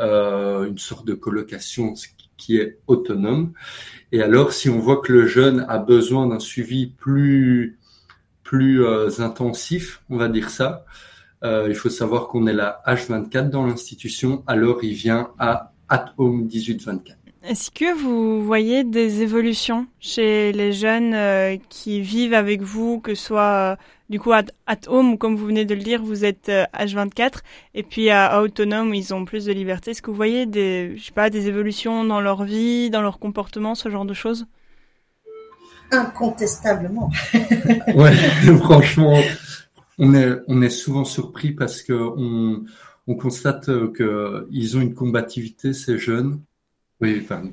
euh, 0.00 0.66
une 0.66 0.78
sorte 0.78 1.06
de 1.06 1.14
colocation 1.14 1.94
qui 2.36 2.56
est 2.56 2.78
autonome. 2.86 3.52
Et 4.12 4.22
alors, 4.22 4.52
si 4.52 4.68
on 4.68 4.78
voit 4.78 5.00
que 5.00 5.12
le 5.12 5.26
jeune 5.26 5.64
a 5.68 5.78
besoin 5.78 6.26
d'un 6.26 6.40
suivi 6.40 6.86
plus 6.86 7.78
plus 8.44 8.84
euh, 8.84 9.08
intensif, 9.18 10.02
on 10.10 10.16
va 10.16 10.28
dire 10.28 10.50
ça. 10.50 10.84
Euh, 11.42 11.66
il 11.68 11.74
faut 11.74 11.90
savoir 11.90 12.28
qu'on 12.28 12.46
est 12.46 12.52
là 12.52 12.80
H24 12.86 13.50
dans 13.50 13.66
l'institution, 13.66 14.44
alors 14.46 14.84
il 14.84 14.94
vient 14.94 15.30
à 15.38 15.72
At 15.88 16.14
Home 16.18 16.44
1824. 16.44 17.18
Est-ce 17.42 17.70
que 17.70 17.94
vous 17.94 18.42
voyez 18.42 18.84
des 18.84 19.20
évolutions 19.20 19.86
chez 20.00 20.52
les 20.52 20.72
jeunes 20.72 21.12
euh, 21.12 21.56
qui 21.68 22.00
vivent 22.00 22.32
avec 22.32 22.62
vous, 22.62 23.00
que 23.00 23.14
ce 23.14 23.26
soit 23.26 23.76
du 24.10 24.20
coup 24.20 24.32
at, 24.32 24.44
at, 24.66 24.88
home 24.88 25.18
comme 25.18 25.36
vous 25.36 25.46
venez 25.46 25.64
de 25.64 25.74
le 25.74 25.82
dire, 25.82 26.02
vous 26.02 26.24
êtes 26.24 26.48
euh, 26.48 26.64
H24 26.74 27.38
et 27.74 27.82
puis 27.82 28.10
à, 28.10 28.26
à 28.26 28.42
autonome 28.42 28.94
ils 28.94 29.14
ont 29.14 29.24
plus 29.24 29.44
de 29.46 29.52
liberté. 29.52 29.92
Est-ce 29.92 30.02
que 30.02 30.10
vous 30.10 30.16
voyez 30.16 30.46
des, 30.46 30.94
je 30.96 31.04
sais 31.04 31.12
pas, 31.12 31.30
des 31.30 31.48
évolutions 31.48 32.04
dans 32.04 32.20
leur 32.20 32.44
vie, 32.44 32.90
dans 32.90 33.02
leur 33.02 33.18
comportement, 33.18 33.74
ce 33.74 33.88
genre 33.88 34.04
de 34.04 34.14
choses? 34.14 34.46
Incontestablement. 35.90 37.10
ouais, 37.94 38.14
franchement, 38.62 39.20
on 39.98 40.14
est 40.14 40.32
on 40.48 40.62
est 40.62 40.70
souvent 40.70 41.04
surpris 41.04 41.52
parce 41.52 41.82
que 41.82 41.92
on 41.92 42.64
on 43.06 43.14
constate 43.16 43.66
que 43.92 44.46
ils 44.50 44.76
ont 44.76 44.80
une 44.80 44.94
combativité 44.94 45.72
ces 45.72 45.98
jeunes 45.98 46.40
oui, 47.00 47.20
pardon. 47.20 47.52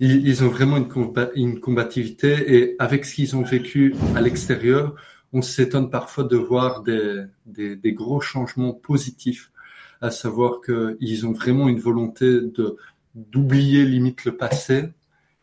Ils, 0.00 0.26
ils 0.26 0.44
ont 0.44 0.48
vraiment 0.48 0.76
une, 0.76 0.88
combat, 0.88 1.28
une, 1.34 1.60
combativité 1.60 2.56
et 2.56 2.76
avec 2.78 3.04
ce 3.04 3.14
qu'ils 3.14 3.36
ont 3.36 3.42
vécu 3.42 3.94
à 4.14 4.20
l'extérieur, 4.20 4.94
on 5.36 5.42
s'étonne 5.42 5.90
parfois 5.90 6.24
de 6.24 6.36
voir 6.38 6.82
des, 6.82 7.92
gros 7.92 8.20
changements 8.22 8.72
positifs, 8.72 9.52
à 10.00 10.10
savoir 10.10 10.60
qu'ils 10.62 11.26
ont 11.26 11.32
vraiment 11.32 11.68
une 11.68 11.78
volonté 11.78 12.26
de 12.40 12.76
d'oublier 13.14 13.84
limite 13.84 14.24
le 14.26 14.36
passé 14.36 14.90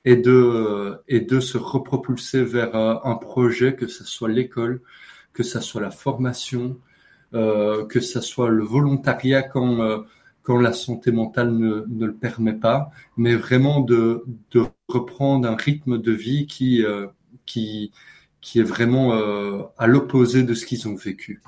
et 0.06 0.16
de 0.16 1.00
et 1.08 1.22
de 1.22 1.40
se 1.40 1.58
repropulser 1.58 2.44
vers 2.44 2.76
un 2.76 3.16
projet, 3.16 3.76
que 3.76 3.88
ce 3.88 4.04
soit 4.04 4.30
l'école, 4.30 4.82
que 5.34 5.44
ce 5.44 5.60
soit 5.60 5.82
la 5.82 5.92
formation, 5.92 6.80
euh, 7.36 7.86
que 7.86 8.00
ce 8.00 8.20
soit 8.22 8.50
le 8.50 8.64
volontariat 8.64 9.44
quand 9.44 9.80
euh, 9.82 10.00
quand 10.44 10.60
la 10.60 10.74
santé 10.74 11.12
mentale 11.12 11.52
ne, 11.54 11.86
ne, 11.88 12.06
le 12.08 12.16
permet 12.16 12.54
pas, 12.54 12.92
mais 13.16 13.36
vraiment 13.36 13.80
de, 13.80 14.26
de 14.52 14.64
reprendre 14.90 15.48
un 15.48 15.56
rythme 15.56 16.00
de 16.00 16.12
vie 16.12 16.48
qui, 16.48 16.84
euh, 16.84 17.08
qui, 17.46 17.92
qui 18.44 18.60
est 18.60 18.64
vraiment 18.64 19.14
euh, 19.14 19.64
à 19.78 19.88
l'opposé 19.88 20.44
de 20.44 20.54
ce 20.54 20.66
qu'ils 20.66 20.88
ont 20.88 20.96
vécu. 20.96 21.42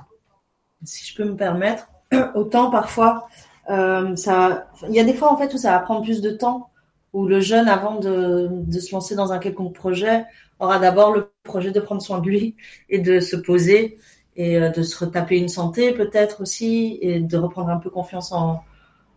Si 0.85 1.05
je 1.05 1.15
peux 1.15 1.25
me 1.25 1.35
permettre, 1.35 1.87
autant 2.35 2.71
parfois, 2.71 3.27
euh, 3.69 4.15
ça, 4.15 4.69
il 4.87 4.95
y 4.95 4.99
a 4.99 5.03
des 5.03 5.13
fois 5.13 5.31
en 5.31 5.37
fait 5.37 5.53
où 5.53 5.57
ça 5.57 5.71
va 5.71 5.79
prendre 5.79 6.03
plus 6.03 6.21
de 6.21 6.31
temps, 6.31 6.69
où 7.11 7.27
le 7.27 7.41
jeune, 7.41 7.67
avant 7.67 7.99
de, 7.99 8.49
se 8.71 8.93
lancer 8.93 9.13
dans 9.15 9.33
un 9.33 9.39
quelconque 9.39 9.73
projet, 9.73 10.25
aura 10.59 10.79
d'abord 10.79 11.11
le 11.11 11.31
projet 11.43 11.71
de 11.71 11.79
prendre 11.81 12.01
soin 12.01 12.19
de 12.19 12.27
lui 12.27 12.55
et 12.89 12.99
de 12.99 13.19
se 13.19 13.35
poser 13.35 13.97
et 14.37 14.57
euh, 14.57 14.69
de 14.69 14.81
se 14.81 14.97
retaper 15.03 15.37
une 15.37 15.49
santé 15.49 15.91
peut-être 15.91 16.41
aussi 16.41 16.97
et 17.01 17.19
de 17.19 17.37
reprendre 17.37 17.69
un 17.69 17.77
peu 17.77 17.89
confiance 17.89 18.31
en, 18.31 18.63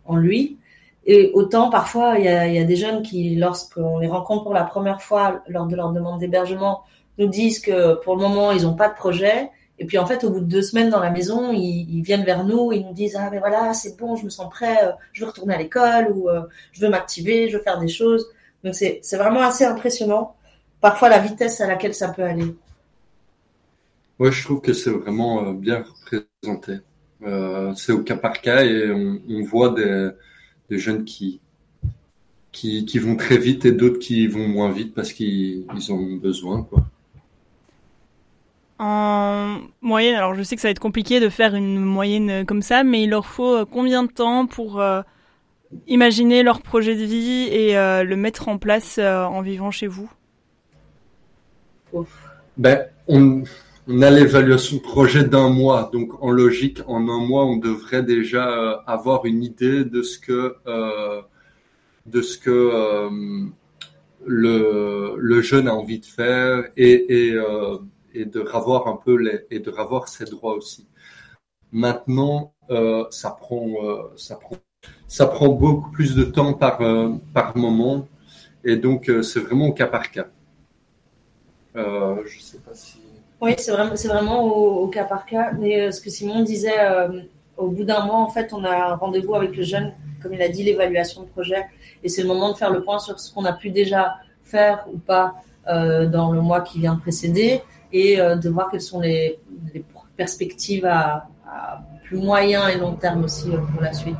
en 0.05 0.15
lui. 0.17 0.57
Et 1.05 1.31
autant 1.33 1.69
parfois, 1.69 2.19
il 2.19 2.25
y 2.25 2.27
a, 2.27 2.45
y 2.47 2.59
a 2.59 2.65
des 2.65 2.75
jeunes 2.75 3.03
qui, 3.03 3.35
lorsqu'on 3.35 3.99
les 3.99 4.07
rencontre 4.07 4.43
pour 4.43 4.53
la 4.53 4.65
première 4.65 5.01
fois 5.01 5.43
lors 5.47 5.65
de 5.65 5.75
leur 5.77 5.93
demande 5.93 6.19
d'hébergement, 6.19 6.83
nous 7.19 7.27
disent 7.27 7.59
que 7.59 7.95
pour 8.01 8.15
le 8.15 8.21
moment, 8.21 8.51
ils 8.51 8.63
n'ont 8.63 8.75
pas 8.75 8.89
de 8.89 8.95
projet. 8.95 9.49
Et 9.77 9.85
puis 9.85 9.97
en 9.97 10.05
fait, 10.05 10.23
au 10.23 10.29
bout 10.29 10.39
de 10.39 10.45
deux 10.45 10.61
semaines 10.61 10.89
dans 10.89 10.99
la 10.99 11.09
maison, 11.09 11.53
ils, 11.53 12.01
viennent 12.01 12.25
vers 12.25 12.43
nous, 12.43 12.71
ils 12.73 12.85
nous 12.85 12.93
disent 12.93 13.15
ah 13.17 13.29
mais 13.31 13.39
voilà, 13.39 13.73
c'est 13.73 13.97
bon, 13.97 14.15
je 14.15 14.25
me 14.25 14.29
sens 14.29 14.49
prêt, 14.49 14.77
euh, 14.83 14.91
je 15.13 15.21
veux 15.21 15.27
retourner 15.27 15.53
à 15.53 15.57
l'école 15.57 16.11
ou 16.13 16.29
euh, 16.29 16.41
je 16.73 16.81
veux 16.81 16.89
m'activer, 16.89 17.49
je 17.49 17.57
veux 17.57 17.63
faire 17.63 17.79
des 17.79 17.87
choses. 17.87 18.27
Donc 18.63 18.75
c'est 18.75 19.01
vraiment 19.13 19.41
assez 19.41 19.63
impressionnant. 19.63 20.35
Parfois 20.81 21.07
la 21.09 21.19
vitesse 21.19 21.61
à 21.61 21.67
laquelle 21.67 21.93
ça 21.93 22.09
peut 22.09 22.23
aller. 22.23 22.55
Ouais, 24.17 24.33
je 24.33 24.43
trouve 24.43 24.59
que 24.59 24.73
c'est 24.73 24.89
vraiment 24.89 25.45
euh, 25.45 25.53
bien 25.53 25.83
représenté. 25.83 26.79
C'est 27.75 27.91
au 27.91 28.01
cas 28.01 28.15
par 28.15 28.41
cas 28.41 28.63
et 28.63 28.91
on, 28.91 29.41
voit 29.43 29.69
des, 29.71 30.09
des, 30.69 30.77
jeunes 30.77 31.03
qui, 31.03 31.41
qui, 32.53 32.85
qui 32.85 32.97
vont 32.97 33.17
très 33.17 33.37
vite 33.37 33.65
et 33.65 33.73
d'autres 33.73 33.99
qui 33.99 34.25
vont 34.27 34.47
moins 34.47 34.71
vite 34.71 34.93
parce 34.93 35.11
qu'ils 35.11 35.65
ils 35.75 35.91
ont 35.91 36.15
besoin. 36.15 36.63
Quoi. 36.63 36.85
En 38.79 39.59
moyenne, 39.81 40.15
alors 40.15 40.35
je 40.35 40.43
sais 40.43 40.55
que 40.55 40.61
ça 40.61 40.69
va 40.69 40.71
être 40.71 40.79
compliqué 40.79 41.19
de 41.19 41.27
faire 41.29 41.53
une 41.53 41.79
moyenne 41.79 42.45
comme 42.45 42.61
ça, 42.61 42.83
mais 42.83 43.03
il 43.03 43.09
leur 43.09 43.25
faut 43.25 43.65
combien 43.65 44.03
de 44.03 44.11
temps 44.11 44.45
pour 44.45 44.79
euh, 44.79 45.01
imaginer 45.87 46.43
leur 46.43 46.61
projet 46.61 46.95
de 46.95 47.03
vie 47.03 47.47
et 47.51 47.77
euh, 47.77 48.03
le 48.03 48.15
mettre 48.15 48.47
en 48.47 48.57
place 48.57 48.97
euh, 48.97 49.23
en 49.23 49.41
vivant 49.41 49.71
chez 49.71 49.87
vous? 49.87 50.09
Ben, 52.57 52.85
on, 53.07 53.43
a 54.01 54.09
l'évaluation 54.11 54.77
de 54.77 54.81
projet 54.81 55.23
d'un 55.23 55.49
mois. 55.49 55.89
Donc, 55.91 56.21
en 56.21 56.31
logique, 56.31 56.81
en 56.87 57.07
un 57.09 57.25
mois, 57.25 57.45
on 57.45 57.57
devrait 57.57 58.03
déjà 58.03 58.49
euh, 58.49 58.77
avoir 58.85 59.25
une 59.25 59.43
idée 59.43 59.83
de 59.85 60.01
ce 60.01 60.19
que, 60.19 60.55
euh, 60.67 61.21
de 62.05 62.21
ce 62.21 62.37
que 62.37 62.49
euh, 62.51 63.09
le, 64.25 65.41
jeune 65.41 65.67
a 65.67 65.73
envie 65.73 65.99
de 65.99 66.05
faire 66.05 66.65
et, 66.77 67.31
euh, 67.33 67.77
et 68.13 68.25
de 68.25 68.39
revoir 68.39 68.87
un 68.87 68.95
peu 68.95 69.15
les, 69.15 69.45
et 69.51 69.59
de 69.59 69.69
revoir 69.69 70.07
ses 70.07 70.25
droits 70.25 70.55
aussi. 70.55 70.87
Maintenant, 71.71 72.53
euh, 72.71 73.05
ça 73.09 73.31
prend 73.31 73.67
euh, 73.83 74.13
ça 74.15 74.35
prend 74.35 74.57
ça 75.07 75.27
prend 75.27 75.49
beaucoup 75.49 75.91
plus 75.91 76.15
de 76.15 76.23
temps 76.23 76.53
par 76.53 76.81
euh, 76.81 77.13
par 77.33 77.57
moment 77.57 78.07
et 78.63 78.75
donc 78.75 79.11
c'est 79.23 79.39
vraiment 79.39 79.67
au 79.67 79.73
cas 79.73 79.87
par 79.87 80.11
cas. 80.11 80.27
Je 81.75 82.39
sais 82.39 82.57
pas 82.57 82.73
si. 82.73 82.99
Oui, 83.41 83.53
c'est 83.57 83.71
vraiment, 83.71 83.95
c'est 83.95 84.09
vraiment 84.09 84.43
au, 84.43 84.83
au, 84.83 84.87
cas 84.89 85.05
par 85.05 85.25
cas. 85.25 85.53
Mais 85.53 85.93
ce 85.93 86.01
que 86.01 86.09
Simon 86.09 86.43
disait, 86.43 86.75
au 87.55 87.69
bout 87.69 87.85
d'un 87.85 88.05
mois, 88.05 88.17
en 88.17 88.27
fait, 88.27 88.51
on 88.51 88.65
a 88.65 88.91
un 88.91 88.95
rendez-vous 88.95 89.33
avec 89.33 89.55
le 89.55 89.63
jeune, 89.63 89.93
comme 90.21 90.33
il 90.33 90.41
a 90.41 90.49
dit, 90.49 90.61
l'évaluation 90.63 91.21
de 91.21 91.27
projet. 91.27 91.65
Et 92.03 92.09
c'est 92.09 92.21
le 92.21 92.27
moment 92.27 92.51
de 92.51 92.57
faire 92.57 92.69
le 92.69 92.83
point 92.83 92.99
sur 92.99 93.17
ce 93.17 93.33
qu'on 93.33 93.45
a 93.45 93.53
pu 93.53 93.69
déjà 93.69 94.17
faire 94.43 94.85
ou 94.93 94.97
pas 94.97 95.35
dans 95.65 96.33
le 96.33 96.41
mois 96.41 96.59
qui 96.59 96.79
vient 96.79 96.95
de 96.95 96.99
précéder 96.99 97.61
et 97.91 98.19
euh, 98.19 98.35
de 98.35 98.49
voir 98.49 98.69
quelles 98.71 98.81
sont 98.81 98.99
les, 98.99 99.39
les 99.73 99.83
perspectives 100.17 100.85
à, 100.85 101.27
à, 101.47 101.81
plus 102.03 102.17
moyen 102.17 102.67
et 102.67 102.77
long 102.77 102.95
terme 102.95 103.23
aussi 103.23 103.51
euh, 103.51 103.59
pour 103.73 103.81
la 103.81 103.93
suite. 103.93 104.17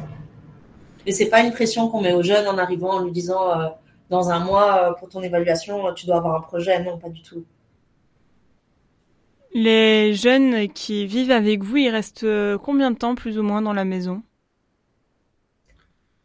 Et 1.05 1.12
c'est 1.12 1.29
pas 1.29 1.41
une 1.41 1.51
pression 1.51 1.89
qu'on 1.89 2.01
met 2.01 2.13
aux 2.13 2.23
jeunes 2.23 2.47
en 2.47 2.58
arrivant 2.58 2.91
en 2.95 3.03
lui 3.03 3.12
disant 3.12 3.49
euh, 3.51 3.67
dans 4.10 4.29
un 4.29 4.39
mois 4.39 4.95
pour 4.99 5.10
ton 5.10 5.21
évaluation 5.21 5.93
tu 5.93 6.05
dois 6.05 6.17
avoir 6.17 6.36
un 6.36 6.41
projet. 6.41 6.84
Non, 6.84 6.97
pas 6.97 7.10
du 7.10 7.21
tout. 7.21 7.45
Les 9.53 10.13
jeunes 10.13 10.67
qui 10.69 11.05
vivent 11.08 11.32
avec 11.32 11.63
vous, 11.63 11.77
ils 11.77 11.89
restent 11.89 12.25
combien 12.62 12.91
de 12.91 12.97
temps 12.97 13.15
plus 13.15 13.39
ou 13.39 13.43
moins 13.43 13.62
dans 13.62 13.73
la 13.73 13.86
maison? 13.86 14.21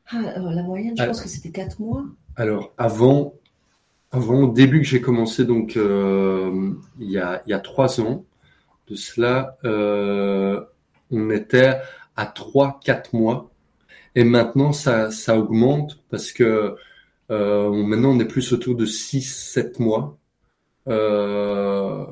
Ah, 0.07 0.21
La 0.39 0.63
moyenne, 0.63 0.97
je 0.97 1.03
alors, 1.03 1.15
pense 1.15 1.23
que 1.23 1.29
c'était 1.29 1.51
4 1.51 1.81
mois. 1.81 2.05
Alors, 2.37 2.73
avant, 2.77 3.35
avant 4.15 4.43
au 4.43 4.53
début 4.53 4.81
que 4.81 4.87
j'ai 4.87 5.01
commencé, 5.01 5.45
donc 5.45 5.77
euh, 5.77 6.71
il, 7.01 7.11
y 7.11 7.19
a, 7.19 7.43
il 7.47 7.51
y 7.51 7.53
a 7.53 7.61
3 7.61 8.01
ans, 8.01 8.25
de 8.89 8.95
cela, 8.95 9.57
euh, 9.65 10.61
on 11.11 11.31
était 11.31 11.79
à 12.17 12.27
3-4 12.27 13.17
mois. 13.17 13.51
Et 14.15 14.25
maintenant, 14.25 14.73
ça, 14.73 15.11
ça 15.11 15.39
augmente 15.39 16.03
parce 16.11 16.33
que 16.33 16.77
euh, 17.31 17.71
maintenant, 17.73 18.11
on 18.11 18.21
est 18.21 18.27
plus 18.27 18.53
autour 18.53 18.77
de 18.77 18.87
6-7 18.87 19.83
mois. 19.83 20.19
Euh, 20.89 22.05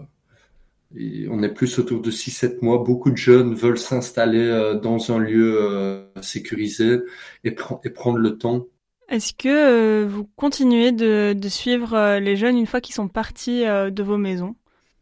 on 1.30 1.42
est 1.42 1.52
plus 1.52 1.78
autour 1.78 2.00
de 2.00 2.10
6-7 2.10 2.62
mois. 2.62 2.78
Beaucoup 2.78 3.10
de 3.10 3.16
jeunes 3.16 3.54
veulent 3.54 3.78
s'installer 3.78 4.46
euh, 4.46 4.74
dans 4.74 5.12
un 5.12 5.18
lieu 5.18 5.56
euh, 5.60 6.04
sécurisé 6.22 7.00
et, 7.44 7.54
et, 7.84 7.90
prendre 7.90 8.18
le 8.18 8.36
temps. 8.38 8.66
Est-ce 9.12 9.32
que 9.32 9.48
euh, 9.48 10.06
vous 10.08 10.28
continuez 10.36 10.90
de, 10.90 11.36
suivre 11.48 12.18
les 12.18 12.34
jeunes 12.34 12.58
une 12.58 12.66
fois 12.66 12.80
qu'ils 12.80 12.94
sont 12.94 13.08
partis 13.08 13.62
de 13.62 14.02
vos 14.02 14.16
maisons? 14.16 14.56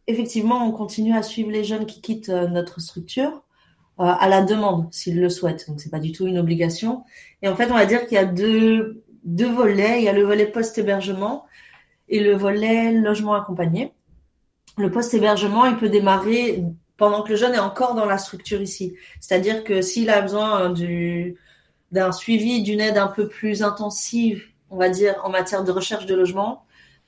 Effectivement, 0.06 0.66
on 0.66 0.72
continue 0.72 1.16
à 1.16 1.22
suivre 1.22 1.50
les 1.50 1.64
jeunes 1.64 1.86
qui 1.86 2.00
quittent 2.00 2.28
notre 2.28 2.80
structure 2.80 3.42
à 3.98 4.28
la 4.28 4.42
demande, 4.42 4.88
s'ils 4.92 5.20
le 5.20 5.28
souhaitent. 5.28 5.68
Donc, 5.68 5.80
c'est 5.80 5.90
pas 5.90 6.00
du 6.00 6.10
tout 6.10 6.26
une 6.26 6.38
obligation. 6.38 7.04
Et 7.42 7.48
en 7.48 7.54
fait, 7.54 7.70
on 7.70 7.74
va 7.74 7.86
dire 7.86 8.06
qu'il 8.06 8.16
y 8.16 8.18
a 8.18 8.24
deux, 8.24 9.02
deux 9.24 9.50
volets. 9.50 10.00
Il 10.00 10.04
y 10.04 10.08
a 10.08 10.12
le 10.12 10.24
volet 10.24 10.46
post-hébergement 10.46 11.44
et 12.08 12.20
le 12.20 12.34
volet 12.34 12.92
logement 12.92 13.34
accompagné 13.34 13.92
le 14.80 14.90
post-hébergement, 14.90 15.66
il 15.66 15.76
peut 15.76 15.88
démarrer 15.88 16.64
pendant 16.96 17.22
que 17.22 17.30
le 17.30 17.36
jeune 17.36 17.54
est 17.54 17.60
encore 17.60 17.94
dans 17.94 18.06
la 18.06 18.18
structure 18.18 18.60
ici. 18.60 18.94
C'est-à-dire 19.20 19.64
que 19.64 19.80
s'il 19.80 20.10
a 20.10 20.20
besoin 20.20 20.70
du, 20.70 21.36
d'un 21.92 22.12
suivi, 22.12 22.62
d'une 22.62 22.80
aide 22.80 22.98
un 22.98 23.08
peu 23.08 23.28
plus 23.28 23.62
intensive, 23.62 24.44
on 24.70 24.76
va 24.76 24.88
dire, 24.88 25.16
en 25.24 25.30
matière 25.30 25.64
de 25.64 25.72
recherche 25.72 26.06
de 26.06 26.14
logement, 26.14 26.64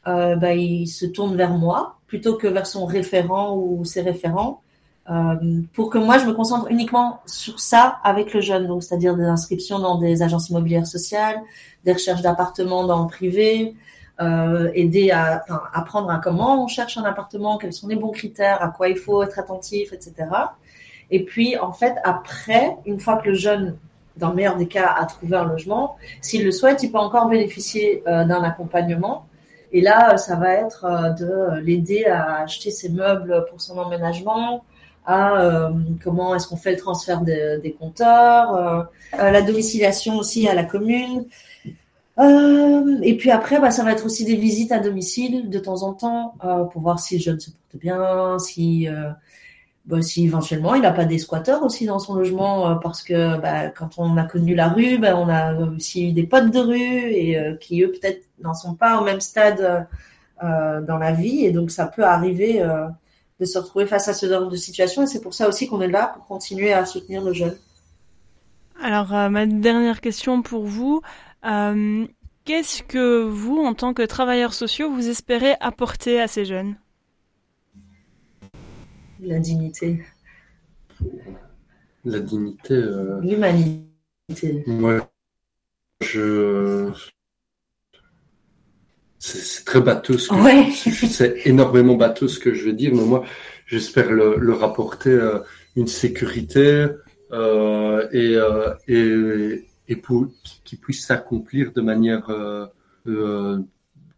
euh, 0.09 0.35
bah, 0.37 0.55
il 0.55 0.87
se 0.89 1.07
tourne 1.07 1.37
vers 1.37 1.53
moi 1.53 1.99
plutôt 2.07 2.37
que 2.37 2.49
vers 2.49 2.67
son 2.67 2.85
référent 2.85 3.57
ou 3.57 3.85
ses 3.85 4.03
référents. 4.03 4.63
Euh, 5.11 5.63
pour 5.73 5.91
que 5.91 5.99
moi 5.99 6.19
je 6.19 6.27
me 6.27 6.33
concentre 6.33 6.71
uniquement 6.71 7.23
sur 7.27 7.59
ça 7.59 7.99
avec 8.05 8.33
le 8.33 8.41
jeune, 8.41 8.69
donc 8.69 8.85
c'est-à-dire 8.85 9.17
des 9.17 9.25
inscriptions 9.25 9.81
dans 9.81 9.99
des 9.99 10.23
agences 10.23 10.49
immobilières 10.51 10.87
sociales, 10.87 11.43
des 11.85 11.93
recherches 11.93 12.23
d'appartements 12.23 12.87
dans 12.87 13.03
le 13.03 13.09
privé, 13.09 13.75
euh, 14.21 14.71
aider 14.75 15.11
à 15.11 15.45
apprendre 15.73 16.11
à 16.11 16.19
comment 16.19 16.63
on 16.63 16.69
cherche 16.69 16.99
un 16.99 17.05
appartement, 17.05 17.59
quels 17.59 17.73
sont 17.73 17.89
les 17.89 17.97
bons 17.97 18.11
critères, 18.11 18.63
à 18.63 18.69
quoi 18.69 18.89
il 18.89 18.97
faut 18.97 19.23
être 19.23 19.39
attentif, 19.39 19.93
etc. 19.93 20.29
Et 21.11 21.25
puis, 21.25 21.59
en 21.59 21.73
fait, 21.73 21.97
après, 22.05 22.77
une 22.87 23.01
fois 23.01 23.17
que 23.17 23.31
le 23.31 23.35
jeune, 23.35 23.77
dans 24.17 24.31
le 24.31 24.35
meilleur 24.35 24.57
des 24.57 24.67
cas, 24.67 24.95
a 24.99 25.07
trouvé 25.07 25.37
un 25.37 25.45
logement, 25.45 25.97
s'il 26.21 26.45
le 26.45 26.53
souhaite, 26.53 26.83
il 26.83 26.93
peut 26.93 26.99
encore 26.99 27.29
bénéficier 27.29 28.03
euh, 28.07 28.25
d'un 28.25 28.43
accompagnement. 28.43 29.27
Et 29.73 29.81
là, 29.81 30.19
ça 30.19 30.37
va 30.37 30.53
être 30.55 30.85
euh, 30.85 31.11
de 31.11 31.61
l'aider 31.61 32.05
à 32.05 32.43
acheter 32.43 32.71
ses 32.71 32.91
meubles 32.91 33.45
pour 33.49 33.61
son 33.61 33.79
emménagement, 33.79 34.65
à 35.07 35.41
euh, 35.41 35.71
comment 36.05 36.35
est-ce 36.35 36.47
qu'on 36.47 36.57
fait 36.57 36.73
le 36.73 36.79
transfert 36.79 37.23
de, 37.23 37.61
des 37.61 37.73
compteurs, 37.73 38.89
la 39.17 39.43
domiciliation 39.43 40.17
aussi 40.17 40.47
à 40.49 40.55
la 40.55 40.65
commune. 40.65 41.25
Euh, 42.19 42.99
et 43.03 43.17
puis 43.17 43.31
après, 43.31 43.61
bah, 43.61 43.71
ça 43.71 43.85
va 43.85 43.93
être 43.93 44.05
aussi 44.05 44.25
des 44.25 44.37
visites 44.37 44.73
à 44.73 44.79
domicile 44.79 45.49
de 45.49 45.59
temps 45.59 45.83
en 45.83 45.95
temps 45.95 46.35
euh, 46.45 46.65
pour 46.65 46.83
voir 46.83 47.01
si 47.01 47.17
le 47.17 47.23
jeune 47.23 47.41
se 47.41 47.51
porte 47.51 47.83
bien, 47.83 48.39
si, 48.39 48.89
euh, 48.89 49.11
bah, 49.85 50.01
si 50.03 50.25
éventuellement 50.25 50.75
il 50.75 50.83
n'a 50.83 50.93
pas 50.93 51.05
des 51.05 51.19
squatteurs 51.19 51.63
aussi 51.63 51.87
dans 51.87 51.99
son 51.99 52.15
logement, 52.15 52.71
euh, 52.71 52.75
parce 52.77 53.03
que 53.03 53.39
bah, 53.41 53.69
quand 53.69 53.91
on 53.99 54.17
a 54.17 54.25
connu 54.25 54.55
la 54.55 54.69
rue, 54.69 54.99
bah, 54.99 55.17
on 55.17 55.29
a 55.29 55.55
aussi 55.55 56.09
eu 56.09 56.13
des 56.13 56.25
potes 56.25 56.51
de 56.51 56.59
rue 56.59 57.13
et 57.13 57.39
euh, 57.39 57.57
qui 57.57 57.83
eux 57.83 57.91
peut-être 57.91 58.25
n'en 58.43 58.55
sont 58.55 58.75
pas 58.75 59.01
au 59.01 59.05
même 59.05 59.21
stade 59.21 59.87
euh, 60.43 60.81
dans 60.83 60.99
la 60.99 61.13
vie, 61.13 61.45
et 61.45 61.53
donc 61.53 61.71
ça 61.71 61.87
peut 61.87 62.05
arriver 62.05 62.65
de 63.41 63.45
se 63.45 63.59
retrouver 63.59 63.87
face 63.87 64.09
à 64.09 64.15
ce 64.15 64.27
genre 64.27 64.49
de 64.49 64.57
situation, 64.57 65.03
et 65.03 65.07
c'est 65.07 65.21
pour 65.21 65.35
ça 65.35 65.49
aussi 65.49 65.69
qu'on 65.69 65.81
est 65.81 65.89
là 65.89 66.13
pour 66.15 66.27
continuer 66.27 66.73
à 66.73 66.85
soutenir 66.87 67.23
le 67.23 67.33
jeune. 67.33 67.57
Alors 68.83 69.09
ma 69.31 69.47
dernière 69.47 70.01
question 70.01 70.43
pour 70.43 70.65
vous. 70.65 71.03
Euh, 71.45 72.07
Qu'est-ce 72.45 72.83
que 72.83 73.23
vous, 73.23 73.59
en 73.59 73.73
tant 73.73 73.95
que 73.95 74.03
travailleurs 74.03 74.53
sociaux, 74.53 74.91
vous 74.91 75.09
espérez 75.09 75.55
apporter 75.61 76.21
à 76.21 76.27
ces 76.27 76.45
jeunes? 76.45 76.75
La 79.25 79.39
dignité. 79.39 80.03
La 82.05 82.19
dignité. 82.19 82.75
Euh... 82.75 83.21
L'humanité. 83.21 84.65
Ouais. 84.67 84.99
Je. 86.01 86.91
C'est 89.21 89.65
très 89.65 89.81
bateau 89.81 90.19
ce 90.19 90.29
que 90.29 90.35
ouais. 90.35 90.71
je... 90.91 91.07
C'est 91.07 91.47
énormément 91.47 91.95
bateau 91.95 92.27
ce 92.27 92.41
que 92.41 92.53
je 92.53 92.65
veux 92.65 92.73
dire, 92.73 92.93
mais 92.95 93.05
moi, 93.05 93.25
j'espère 93.67 94.11
le, 94.11 94.37
le, 94.37 94.53
rapporter 94.53 95.11
euh, 95.11 95.39
une 95.77 95.87
sécurité 95.87 96.89
euh, 97.31 98.09
et, 98.13 98.37
et 98.89 99.69
et 99.89 99.97
pour 99.97 100.27
qu'ils 100.65 100.79
puissent 100.79 101.07
s'accomplir 101.07 101.73
de 101.73 101.81
manière 101.81 102.29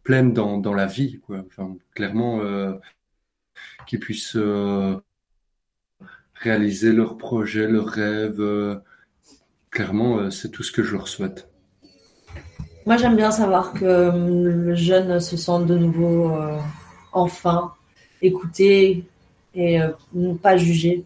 pleine 0.03 0.33
dans, 0.33 0.59
dans 0.59 0.75
la 0.75 0.87
vie, 0.87 1.21
quoi. 1.27 1.45
Enfin, 1.47 1.77
clairement, 1.95 2.41
euh, 3.85 3.87
qu'ils 3.87 4.01
puissent 4.01 4.37
euh, 4.37 4.97
réaliser 6.35 6.93
leurs 6.93 7.17
projets, 7.17 7.69
leurs 7.69 7.89
rêves. 7.89 8.41
Euh, 8.41 8.77
clairement, 9.71 10.31
c'est 10.31 10.51
tout 10.51 10.63
ce 10.63 10.73
que 10.73 10.83
je 10.83 10.93
leur 10.93 11.09
souhaite. 11.09 11.49
Moi, 12.87 12.97
j'aime 12.97 13.17
bien 13.17 13.31
savoir 13.31 13.73
que 13.73 14.13
le 14.15 14.75
jeune 14.75 15.19
se 15.19 15.37
sent 15.37 15.65
de 15.67 15.77
nouveau 15.77 16.31
enfin 17.13 17.73
écouté 18.21 19.05
et 19.55 19.81
pas 20.43 20.57
jugé 20.57 21.05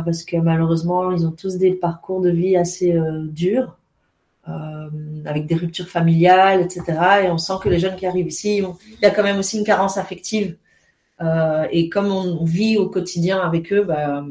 parce 0.00 0.24
que 0.24 0.36
malheureusement, 0.36 1.12
ils 1.12 1.26
ont 1.26 1.32
tous 1.32 1.58
des 1.58 1.72
parcours 1.72 2.20
de 2.20 2.30
vie 2.30 2.56
assez 2.56 2.92
euh, 2.92 3.26
durs, 3.26 3.76
euh, 4.48 4.88
avec 5.26 5.46
des 5.46 5.54
ruptures 5.54 5.88
familiales, 5.88 6.62
etc. 6.62 6.84
Et 7.24 7.30
on 7.30 7.38
sent 7.38 7.54
que 7.62 7.68
les 7.68 7.78
jeunes 7.78 7.96
qui 7.96 8.06
arrivent 8.06 8.26
ici, 8.26 8.58
il 8.58 9.02
y 9.02 9.06
a 9.06 9.10
quand 9.10 9.22
même 9.22 9.38
aussi 9.38 9.58
une 9.58 9.64
carence 9.64 9.98
affective. 9.98 10.56
Euh, 11.22 11.66
et 11.70 11.88
comme 11.88 12.06
on 12.06 12.44
vit 12.44 12.76
au 12.76 12.88
quotidien 12.88 13.40
avec 13.40 13.72
eux, 13.72 13.82
bah, 13.82 14.24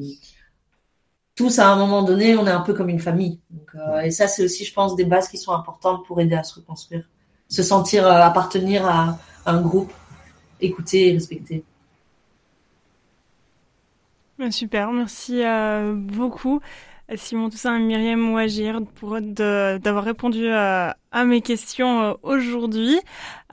tous 1.36 1.60
à 1.60 1.68
un 1.68 1.76
moment 1.76 2.04
donné, 2.04 2.36
on 2.36 2.46
est 2.46 2.52
un 2.52 2.62
peu 2.62 2.74
comme 2.74 2.90
une 2.90 3.00
famille. 3.00 3.40
Donc, 3.50 3.72
euh, 3.76 4.02
et 4.02 4.12
ça, 4.12 4.28
c'est 4.28 4.44
aussi, 4.44 4.66
je 4.66 4.74
pense, 4.74 4.96
des 4.96 5.06
bases 5.06 5.30
qui 5.30 5.38
sont 5.38 5.54
importantes 5.54 6.06
pour 6.06 6.20
aider 6.20 6.36
à 6.36 6.44
se 6.44 6.56
reconstruire, 6.56 7.08
se 7.48 7.64
sentir 7.64 8.06
euh, 8.06 8.22
appartenir 8.22 8.86
à, 8.86 9.18
à 9.46 9.54
un 9.54 9.62
groupe, 9.62 9.92
écouter 10.60 11.10
et 11.10 11.14
respecter. 11.14 11.64
Super, 14.50 14.92
merci 14.92 15.44
euh, 15.44 15.94
beaucoup 15.94 16.62
Simon 17.16 17.50
Toussaint 17.50 17.78
et 17.78 17.84
Myriam 17.84 18.34
Ouagir 18.34 18.82
pour 18.96 19.20
d'avoir 19.22 20.04
répondu 20.04 20.48
à, 20.48 20.98
à, 21.12 21.26
mes 21.26 21.42
questions 21.42 22.02
euh, 22.02 22.14
aujourd'hui. 22.24 22.98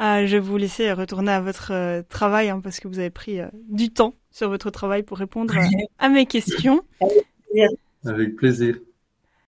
Euh, 0.01 0.27
je 0.27 0.33
vais 0.33 0.39
vous 0.39 0.57
laisser 0.57 0.93
retourner 0.93 1.33
à 1.33 1.41
votre 1.41 1.73
euh, 1.73 2.03
travail 2.09 2.51
hein, 2.51 2.61
parce 2.63 2.81
que 2.81 2.89
vous 2.89 2.99
avez 2.99 3.11
pris 3.11 3.41
euh, 3.41 3.49
du 3.69 3.91
temps 3.91 4.15
sur 4.31 4.49
votre 4.49 4.71
travail 4.71 5.03
pour 5.03 5.19
répondre 5.19 5.55
à 5.99 6.09
mes 6.09 6.27
questions. 6.27 6.83
Avec 8.05 8.37
plaisir. 8.37 8.79